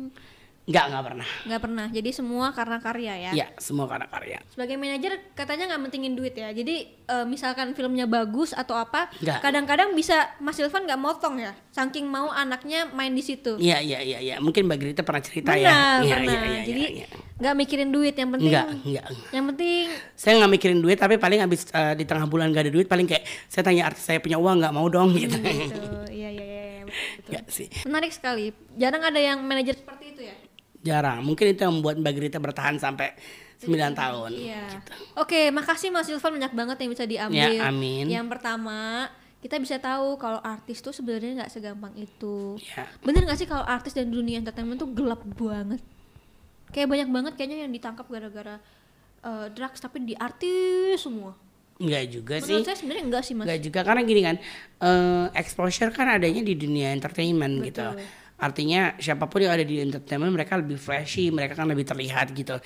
nggak 0.61 0.85
nggak 0.93 1.03
pernah. 1.03 1.27
nggak 1.49 1.61
pernah. 1.61 1.87
Jadi 1.89 2.09
semua 2.13 2.53
karena 2.53 2.77
karya 2.77 3.13
ya. 3.17 3.31
Ya 3.33 3.47
semua 3.57 3.89
karena 3.89 4.05
karya. 4.05 4.37
Sebagai 4.53 4.77
manajer 4.77 5.33
katanya 5.33 5.73
nggak 5.73 5.81
mentingin 5.89 6.13
duit 6.13 6.37
ya. 6.37 6.53
Jadi 6.53 6.85
eh, 6.85 7.25
misalkan 7.25 7.73
filmnya 7.73 8.05
bagus 8.05 8.53
atau 8.53 8.77
apa, 8.77 9.09
Nggak. 9.19 9.41
kadang-kadang 9.41 9.89
bisa 9.97 10.29
Mas 10.37 10.61
Ilvan 10.61 10.85
nggak 10.85 11.01
motong 11.01 11.41
ya, 11.41 11.57
saking 11.73 12.05
mau 12.05 12.29
anaknya 12.29 12.85
main 12.93 13.11
di 13.11 13.25
situ. 13.25 13.57
Iya 13.57 13.81
iya 13.81 13.99
iya 14.05 14.19
iya. 14.21 14.35
Mungkin 14.37 14.69
Mbak 14.69 14.77
Grita 14.77 15.01
pernah 15.01 15.23
cerita 15.25 15.51
Benar, 15.57 15.65
ya. 15.65 15.73
Iya 16.05 16.15
pernah. 16.15 16.29
iya 16.29 16.39
iya. 16.45 16.61
Jadi 16.61 16.83
iya, 16.85 16.89
iya. 17.03 17.07
nggak 17.41 17.55
mikirin 17.57 17.89
duit, 17.89 18.13
yang 18.13 18.29
penting 18.29 18.53
Enggak, 18.53 18.67
enggak. 18.85 19.07
yang 19.33 19.45
penting 19.49 19.85
Saya 20.13 20.33
nggak 20.37 20.51
mikirin 20.53 20.79
duit 20.79 20.97
tapi 21.01 21.17
paling 21.17 21.39
habis 21.41 21.65
eh, 21.73 21.93
di 21.97 22.05
tengah 22.05 22.29
bulan 22.29 22.53
gak 22.53 22.69
ada 22.69 22.71
duit 22.71 22.85
paling 22.85 23.09
kayak 23.09 23.25
saya 23.49 23.65
tanya 23.65 23.89
artis 23.89 24.05
saya 24.05 24.21
punya 24.21 24.37
uang 24.37 24.61
nggak 24.61 24.73
mau 24.77 24.85
dong 24.87 25.17
gitu. 25.17 25.41
gitu. 25.41 25.81
Iya 26.07 26.29
iya 26.29 26.45
iya 26.45 26.63
iya, 26.69 26.81
betul. 26.85 27.29
Enggak 27.33 27.45
sih. 27.49 27.67
Menarik 27.83 28.11
sekali. 28.13 28.53
Jarang 28.77 29.01
ada 29.01 29.17
yang 29.17 29.41
manajer 29.41 29.73
seperti 29.73 30.05
itu 30.13 30.21
ya. 30.29 30.35
Jarang. 30.81 31.21
Mungkin 31.21 31.53
itu 31.53 31.61
yang 31.61 31.73
membuat 31.77 32.01
Mbak 32.01 32.13
Grita 32.17 32.37
bertahan 32.41 32.81
sampai 32.81 33.13
9 33.61 33.93
tahun. 33.93 34.31
Iya. 34.33 34.65
Gitu. 34.81 34.91
Oke, 35.21 35.53
makasih 35.53 35.93
Mas 35.93 36.09
Ilvan 36.09 36.41
banyak 36.41 36.53
banget 36.57 36.77
yang 36.81 36.89
bisa 36.89 37.05
diambil. 37.05 37.51
Ya, 37.53 37.69
amin. 37.69 38.09
Yang 38.09 38.27
pertama, 38.33 39.07
kita 39.41 39.61
bisa 39.61 39.77
tahu 39.77 40.17
kalau 40.17 40.41
artis 40.41 40.81
tuh 40.81 40.93
sebenarnya 40.93 41.45
nggak 41.45 41.51
segampang 41.53 41.93
itu. 41.97 42.57
Ya. 42.73 42.89
Bener 43.05 43.25
nggak 43.25 43.37
sih 43.37 43.49
kalau 43.49 43.65
artis 43.65 43.93
dan 43.93 44.09
dunia 44.09 44.41
entertainment 44.41 44.81
tuh 44.81 44.89
gelap 44.89 45.21
banget? 45.37 45.81
Kayak 46.73 46.87
banyak 46.89 47.09
banget 47.09 47.33
kayaknya 47.37 47.69
yang 47.69 47.71
ditangkap 47.73 48.05
gara-gara 48.09 48.57
eh, 49.21 49.47
drugs 49.53 49.77
tapi 49.77 50.01
di 50.01 50.17
artis 50.17 51.01
semua. 51.05 51.37
Enggak 51.81 52.03
juga 52.13 52.35
sih. 52.37 52.53
Menurut 52.53 52.65
saya 52.69 52.77
sebenarnya 52.77 53.03
enggak 53.09 53.23
sih 53.25 53.33
mas. 53.33 53.45
Enggak 53.49 53.61
juga 53.65 53.79
karena 53.81 54.01
gini 54.05 54.21
kan 54.21 54.35
eh, 54.81 55.25
exposure 55.37 55.91
kan 55.93 56.07
adanya 56.09 56.41
di 56.45 56.53
dunia 56.53 56.93
entertainment 56.93 57.65
gitu. 57.65 57.85
Artinya 58.41 58.97
siapa 58.97 59.29
pun 59.29 59.45
yang 59.45 59.53
ada 59.53 59.61
di 59.61 59.77
entertainment 59.77 60.33
mereka 60.33 60.57
lebih 60.57 60.81
flashy, 60.81 61.29
mereka 61.29 61.53
kan 61.53 61.69
lebih 61.69 61.85
terlihat 61.85 62.33
gitu. 62.33 62.57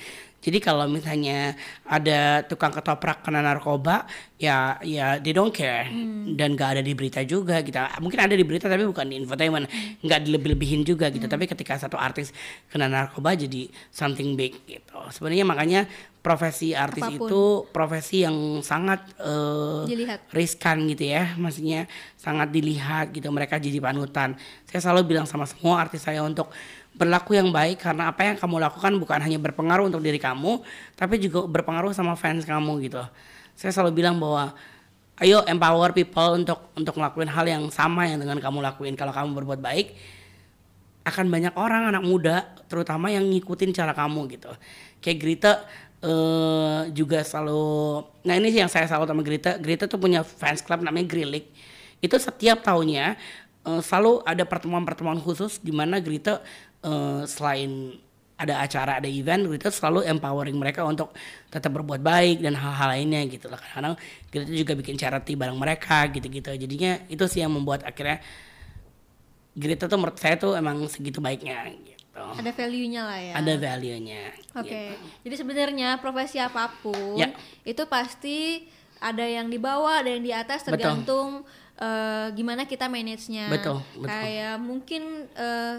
Jadi 0.46 0.62
kalau 0.62 0.86
misalnya 0.86 1.58
ada 1.90 2.46
tukang 2.46 2.70
ketoprak 2.70 3.26
kena 3.26 3.42
narkoba, 3.42 4.06
ya 4.38 4.78
ya 4.86 5.18
they 5.18 5.34
don't 5.34 5.50
care 5.50 5.90
dan 6.38 6.54
gak 6.54 6.78
ada 6.78 6.82
di 6.86 6.94
berita 6.94 7.26
juga 7.26 7.66
gitu. 7.66 7.82
Mungkin 7.98 8.20
ada 8.30 8.38
di 8.38 8.46
berita 8.46 8.70
tapi 8.70 8.86
bukan 8.86 9.10
di 9.10 9.26
infotainment, 9.26 9.66
nggak 10.06 10.20
dilebih-lebihin 10.30 10.86
juga 10.86 11.10
gitu. 11.10 11.26
Tapi 11.26 11.50
ketika 11.50 11.82
satu 11.82 11.98
artis 11.98 12.30
kena 12.70 12.86
narkoba 12.86 13.34
jadi 13.34 13.66
something 13.90 14.38
big 14.38 14.54
gitu. 14.70 15.02
Sebenarnya 15.10 15.50
makanya 15.50 15.90
profesi 16.26 16.74
artis 16.74 17.06
Apa 17.06 17.22
pun. 17.22 17.30
itu 17.30 17.44
profesi 17.70 18.26
yang 18.26 18.62
sangat 18.66 19.14
Dilihat. 19.86 20.26
riskan 20.34 20.90
gitu 20.90 21.06
ya 21.06 21.38
maksudnya 21.38 21.86
sangat 22.18 22.50
dilihat 22.50 23.14
gitu 23.14 23.30
mereka 23.30 23.62
jadi 23.62 23.78
panutan 23.78 24.34
saya 24.66 24.82
selalu 24.82 25.14
bilang 25.14 25.30
sama 25.30 25.46
semua 25.46 25.86
artis 25.86 26.02
saya 26.02 26.26
untuk 26.26 26.50
berlaku 26.96 27.36
yang 27.36 27.52
baik 27.52 27.84
karena 27.84 28.10
apa 28.10 28.24
yang 28.24 28.40
kamu 28.40 28.56
lakukan 28.64 28.92
bukan 28.96 29.20
hanya 29.20 29.40
berpengaruh 29.40 29.92
untuk 29.92 30.00
diri 30.00 30.16
kamu 30.16 30.64
tapi 30.96 31.20
juga 31.20 31.44
berpengaruh 31.44 31.92
sama 31.92 32.16
fans 32.16 32.48
kamu 32.48 32.88
gitu. 32.88 33.04
Saya 33.56 33.72
selalu 33.76 34.04
bilang 34.04 34.16
bahwa 34.16 34.56
ayo 35.20 35.44
empower 35.48 35.92
people 35.92 36.40
untuk 36.40 36.72
untuk 36.76 36.96
ngelakuin 36.96 37.32
hal 37.32 37.46
yang 37.48 37.64
sama 37.72 38.08
yang 38.08 38.20
dengan 38.20 38.40
kamu 38.40 38.64
lakuin. 38.64 38.96
Kalau 38.96 39.12
kamu 39.12 39.36
berbuat 39.44 39.60
baik 39.60 39.96
akan 41.06 41.30
banyak 41.30 41.54
orang 41.54 41.94
anak 41.94 42.04
muda 42.04 42.50
terutama 42.66 43.14
yang 43.14 43.28
ngikutin 43.28 43.76
cara 43.76 43.92
kamu 43.94 44.32
gitu. 44.32 44.52
Kayak 45.04 45.18
Grita 45.20 45.52
eh, 46.02 46.82
juga 46.96 47.22
selalu 47.22 48.02
nah 48.26 48.34
ini 48.40 48.50
sih 48.56 48.60
yang 48.64 48.72
saya 48.72 48.88
selalu 48.88 49.06
sama 49.12 49.22
Grita. 49.22 49.52
Grita 49.60 49.86
tuh 49.86 50.00
punya 50.00 50.24
fans 50.24 50.64
club 50.64 50.80
namanya 50.80 51.12
Grilik 51.12 51.46
itu 52.04 52.16
setiap 52.20 52.64
tahunnya 52.66 53.16
eh, 53.68 53.82
selalu 53.84 54.24
ada 54.26 54.44
pertemuan-pertemuan 54.44 55.20
khusus 55.22 55.62
di 55.62 55.72
mana 55.72 56.02
Grita 56.04 56.44
eh, 56.86 57.22
selain 57.26 57.98
ada 58.36 58.60
acara 58.60 59.00
ada 59.00 59.08
event 59.08 59.48
Grita 59.48 59.72
selalu 59.72 60.04
empowering 60.12 60.60
mereka 60.60 60.84
untuk 60.84 61.16
tetap 61.48 61.72
berbuat 61.72 62.04
baik 62.04 62.44
dan 62.44 62.52
hal-hal 62.60 62.92
lainnya 62.92 63.24
gitu 63.32 63.48
lah 63.48 63.60
kadang 63.60 63.96
Grita 64.28 64.52
juga 64.52 64.76
bikin 64.76 65.00
charity 65.00 65.40
bareng 65.40 65.56
mereka 65.56 66.04
gitu-gitu 66.12 66.52
jadinya 66.52 67.00
itu 67.08 67.24
sih 67.32 67.40
yang 67.40 67.56
membuat 67.56 67.88
akhirnya 67.88 68.20
Grita 69.56 69.88
tuh 69.88 69.96
menurut 69.96 70.20
saya 70.20 70.36
tuh 70.36 70.52
emang 70.60 70.84
segitu 70.92 71.24
baiknya 71.24 71.72
gitu. 71.72 71.96
Ada 72.20 72.52
value-nya 72.52 73.02
lah 73.08 73.20
ya. 73.24 73.34
Ada 73.40 73.54
value-nya. 73.56 74.24
Oke, 74.60 74.68
gitu. 74.68 74.96
jadi 75.24 75.36
sebenarnya 75.40 75.90
profesi 76.04 76.44
apa 76.44 76.76
pun 76.84 77.16
Ya. 77.16 77.32
itu 77.64 77.88
pasti 77.88 78.68
ada 79.00 79.24
yang 79.24 79.48
di 79.48 79.56
bawah, 79.56 80.04
ada 80.04 80.12
yang 80.12 80.24
di 80.24 80.36
atas 80.36 80.68
Betul. 80.68 80.76
tergantung 80.76 81.48
eh, 81.80 82.28
gimana 82.36 82.68
kita 82.68 82.92
manage-nya. 82.92 83.48
Betul, 83.48 83.80
betul. 83.96 84.12
Kayak 84.12 84.56
mungkin 84.60 85.04
eh, 85.40 85.76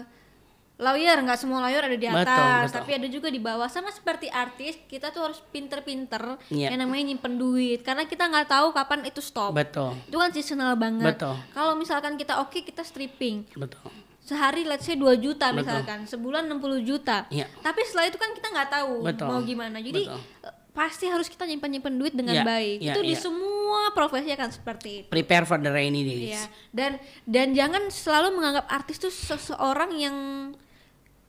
lawyer 0.77 1.17
nggak 1.17 1.37
semua 1.37 1.59
lawyer 1.59 1.81
ada 1.83 1.93
di 1.93 2.05
Betul, 2.05 2.21
atas, 2.23 2.61
betul. 2.63 2.75
tapi 2.77 2.91
ada 2.93 3.07
juga 3.07 3.27
di 3.27 3.37
bawah. 3.37 3.65
Sama 3.65 3.89
seperti 3.89 4.27
artis, 4.27 4.77
kita 4.85 5.09
tuh 5.09 5.25
harus 5.25 5.41
pinter-pinter 5.47 6.37
Iya. 6.47 6.69
yang 6.69 6.79
namanya 6.79 7.03
nyimpen 7.07 7.35
duit 7.35 7.81
karena 7.81 8.05
kita 8.05 8.23
nggak 8.23 8.45
tahu 8.47 8.69
kapan 8.71 9.01
itu 9.03 9.17
stop. 9.17 9.51
Betul. 9.51 9.97
Itu 10.05 10.15
kan 10.15 10.29
seasonal 10.29 10.73
banget. 10.75 11.17
Betul. 11.17 11.33
Kalau 11.51 11.73
misalkan 11.73 12.13
kita 12.13 12.37
oke 12.39 12.61
kita 12.61 12.81
stripping, 12.81 13.49
Betul. 13.51 13.89
sehari 14.19 14.63
let's 14.63 14.83
say 14.83 14.93
2 14.93 15.17
juta 15.17 15.49
Betul. 15.49 15.63
misalkan 15.63 15.99
sebulan 16.03 16.45
60 16.45 16.83
juta 16.83 17.23
Iya. 17.29 17.47
tapi 17.57 17.79
setelah 17.81 18.05
itu 18.05 18.19
kan 18.19 18.27
kita 18.29 18.47
nggak 18.49 18.69
tahu 18.69 18.93
Betul. 19.01 19.23
mau 19.25 19.39
gimana 19.39 19.79
jadi 19.79 20.03
Betul. 20.03 20.19
eh, 20.43 20.53
pasti 20.69 21.07
harus 21.07 21.25
kita 21.25 21.47
nyimpan 21.47 21.69
nyimpan 21.71 21.93
duit 21.95 22.11
dengan 22.11 22.35
Iya, 22.35 22.43
baik 22.43 22.77
iya, 22.77 22.91
itu 22.91 23.01
di 23.01 23.15
iya. 23.15 23.23
semua 23.23 23.87
profesi 23.89 24.27
akan 24.27 24.51
seperti 24.51 24.89
itu 24.99 25.07
Prepare 25.07 25.47
for 25.47 25.55
the 25.55 25.71
rainy 25.71 26.03
days. 26.03 26.35
ya 26.35 26.43
dan 26.69 26.91
dan 27.23 27.55
jangan 27.55 27.87
selalu 27.87 28.35
menganggap 28.35 28.67
artis 28.67 28.99
itu 28.99 29.07
seseorang 29.07 29.95
yang 29.95 30.15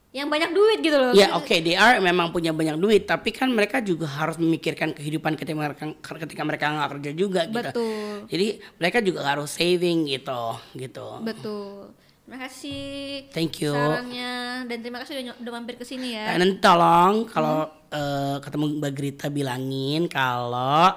yang 0.09 0.33
banyak 0.33 0.57
duit 0.57 0.79
gitu 0.81 0.97
loh. 0.97 1.13
Ya 1.13 1.37
oke, 1.37 1.53
they 1.61 1.77
are 1.77 2.01
memang 2.01 2.33
punya 2.33 2.57
banyak 2.57 2.81
duit, 2.81 3.05
tapi 3.05 3.29
kan 3.29 3.53
mereka 3.53 3.85
juga 3.85 4.09
harus 4.09 4.41
memikirkan 4.41 4.97
kehidupan 4.97 5.37
ketika 5.37 5.57
mereka 5.57 5.85
ketika 6.01 6.43
mereka 6.49 6.65
nggak 6.73 6.91
kerja 6.97 7.11
juga 7.13 7.41
gitu. 7.45 7.57
betul. 7.61 8.15
Jadi 8.33 8.47
mereka 8.81 8.99
juga 9.05 9.21
harus 9.29 9.53
saving 9.53 10.09
gitu, 10.09 10.57
gitu. 10.81 11.21
betul. 11.21 11.93
Terima 12.29 12.45
kasih. 12.45 13.25
Thank 13.33 13.65
you. 13.65 13.73
sarannya. 13.73 14.69
Dan 14.69 14.85
terima 14.85 15.01
kasih 15.01 15.17
udah, 15.17 15.41
udah 15.41 15.53
mampir 15.57 15.81
ke 15.81 15.85
sini 15.89 16.13
ya. 16.13 16.37
Dan 16.37 16.61
tolong 16.61 17.25
kalau 17.25 17.69
eh, 17.89 18.37
ketemu 18.45 18.65
Mbak 18.81 18.93
Grita 18.93 19.27
bilangin 19.33 20.09
kalau 20.13 20.93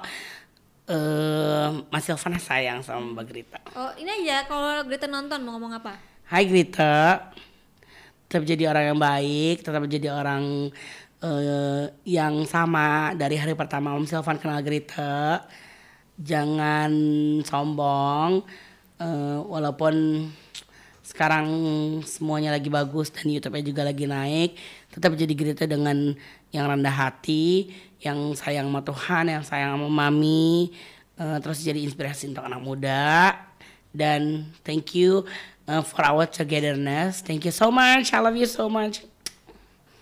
eh 0.92 1.68
Mas 1.88 2.04
Silvana 2.04 2.36
sayang 2.36 2.84
sama 2.84 3.16
Mbak 3.16 3.24
Grita. 3.28 3.60
oh 3.78 3.92
ini 3.96 4.12
aja 4.24 4.44
kalau 4.44 4.84
Greta 4.84 5.08
nonton 5.08 5.40
mau 5.40 5.56
ngomong 5.56 5.80
apa? 5.80 5.96
Hai 6.28 6.44
Grita, 6.44 7.32
tetap 8.32 8.48
jadi 8.48 8.72
orang 8.72 8.96
yang 8.96 8.96
baik, 8.96 9.60
tetap 9.60 9.84
jadi 9.84 10.08
orang 10.08 10.72
eh, 11.20 11.84
yang 12.08 12.48
sama 12.48 13.12
dari 13.12 13.36
hari 13.36 13.52
pertama 13.52 13.92
Om 13.92 14.08
Silvan 14.08 14.40
kenal 14.40 14.64
Grita. 14.64 15.44
Jangan 16.16 16.88
sombong, 17.44 18.40
eh, 18.96 19.38
walaupun 19.44 20.24
sekarang 21.04 21.44
semuanya 22.08 22.56
lagi 22.56 22.72
bagus 22.72 23.12
dan 23.12 23.28
YouTube-nya 23.28 23.64
juga 23.68 23.82
lagi 23.84 24.08
naik, 24.08 24.56
tetap 24.88 25.12
jadi 25.12 25.34
Grita 25.36 25.68
dengan 25.68 26.16
yang 26.56 26.72
rendah 26.72 26.96
hati, 26.96 27.68
yang 28.00 28.32
sayang 28.32 28.72
sama 28.72 28.80
Tuhan, 28.80 29.24
yang 29.28 29.44
sayang 29.44 29.76
sama 29.76 29.92
Mami, 29.92 30.72
eh, 31.20 31.38
terus 31.44 31.60
jadi 31.60 31.84
inspirasi 31.84 32.32
untuk 32.32 32.48
anak 32.48 32.64
muda 32.64 33.36
dan 33.92 34.48
thank 34.64 34.96
you 34.96 35.28
uh, 35.72 35.80
for 35.80 36.04
our 36.04 36.28
togetherness. 36.28 37.24
Thank 37.24 37.48
you 37.48 37.54
so 37.54 37.72
much. 37.72 38.12
I 38.12 38.20
love 38.20 38.36
you 38.36 38.44
so 38.44 38.68
much. 38.68 39.00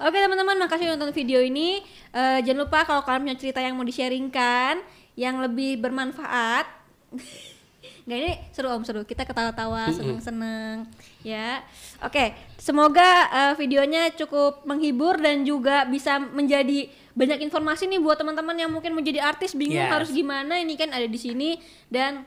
Oke 0.01 0.17
teman-teman, 0.17 0.57
makasih 0.57 0.91
udah 0.91 0.97
nonton 0.97 1.13
video 1.13 1.45
ini. 1.45 1.85
Eh, 2.11 2.39
jangan 2.43 2.65
lupa 2.65 2.89
kalau 2.89 3.05
kalian 3.05 3.21
punya 3.21 3.37
cerita 3.37 3.61
yang 3.61 3.77
mau 3.77 3.85
di-sharingkan, 3.85 4.81
yang 5.13 5.45
lebih 5.45 5.77
bermanfaat. 5.77 6.65
Nggak 8.09 8.17
ini 8.17 8.33
seru 8.51 8.73
om 8.73 8.81
seru, 8.81 9.05
kita 9.05 9.29
ketawa-tawa, 9.29 9.93
seneng-seneng, 9.93 10.89
ya. 11.21 11.61
Oke, 12.01 12.33
semoga 12.57 13.29
eh, 13.29 13.55
videonya 13.61 14.09
cukup 14.17 14.65
menghibur 14.65 15.21
dan 15.21 15.45
juga 15.45 15.85
bisa 15.85 16.17
menjadi 16.17 16.89
banyak 17.13 17.45
informasi 17.45 17.85
nih 17.85 18.01
buat 18.01 18.17
teman-teman 18.17 18.57
yang 18.57 18.73
mungkin 18.73 18.97
mau 18.97 19.05
jadi 19.05 19.21
artis 19.21 19.53
bingung 19.53 19.85
Yes. 19.85 19.93
harus 19.93 20.11
gimana. 20.17 20.57
Ini 20.65 20.81
kan 20.81 20.97
ada 20.97 21.05
di 21.05 21.21
sini 21.21 21.61
dan 21.93 22.25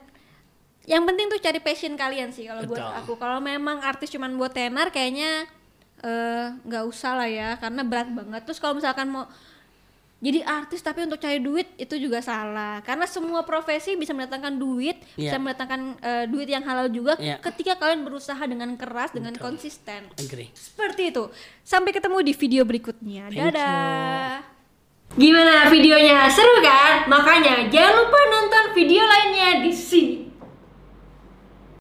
yang 0.83 1.07
penting 1.07 1.31
tuh 1.31 1.39
cari 1.39 1.59
passion 1.59 1.95
kalian 1.95 2.35
sih 2.35 2.43
kalau 2.43 2.67
buat 2.67 2.83
aku. 3.03 3.15
Kalau 3.15 3.39
memang 3.39 3.79
artis 3.79 4.11
cuman 4.11 4.35
buat 4.35 4.51
tenar 4.51 4.91
kayaknya 4.91 5.47
eh, 6.03 6.45
nggak 6.59 6.83
usah 6.83 7.15
lah 7.15 7.29
ya 7.31 7.49
karena 7.55 7.81
berat 7.87 8.11
banget 8.11 8.43
terus 8.43 8.59
kalau 8.59 8.75
misalkan 8.75 9.07
mau 9.07 9.23
jadi 10.23 10.39
artis 10.39 10.79
tapi 10.79 11.03
untuk 11.03 11.19
cari 11.19 11.39
duit 11.39 11.67
itu 11.75 11.99
juga 11.99 12.23
salah 12.23 12.79
karena 12.79 13.03
semua 13.03 13.43
profesi 13.43 13.95
bisa 13.95 14.15
mendatangkan 14.15 14.55
duit 14.55 14.95
bisa 15.15 15.35
Iya. 15.35 15.39
mendatangkan 15.39 15.81
eh, 15.99 16.25
duit 16.27 16.47
yang 16.47 16.63
halal 16.63 16.87
juga 16.87 17.15
Iya. 17.19 17.39
ketika 17.39 17.75
kalian 17.75 18.03
berusaha 18.03 18.39
dengan 18.43 18.75
keras 18.75 19.11
dengan 19.11 19.35
konsisten 19.35 20.07
Agree. 20.15 20.51
seperti 20.55 21.11
itu 21.11 21.27
sampai 21.63 21.91
ketemu 21.91 22.23
di 22.23 22.33
video 22.35 22.63
berikutnya 22.63 23.31
Thank 23.31 23.39
dadah 23.55 24.51
Gimana 25.13 25.69
videonya? 25.69 26.25
Seru 26.25 26.57
kan? 26.65 27.05
Makanya 27.05 27.69
jangan 27.69 28.01
lupa 28.01 28.17
nonton 28.33 28.73
video 28.73 29.05
lainnya 29.05 29.61
di 29.61 29.69
sini. 29.69 30.32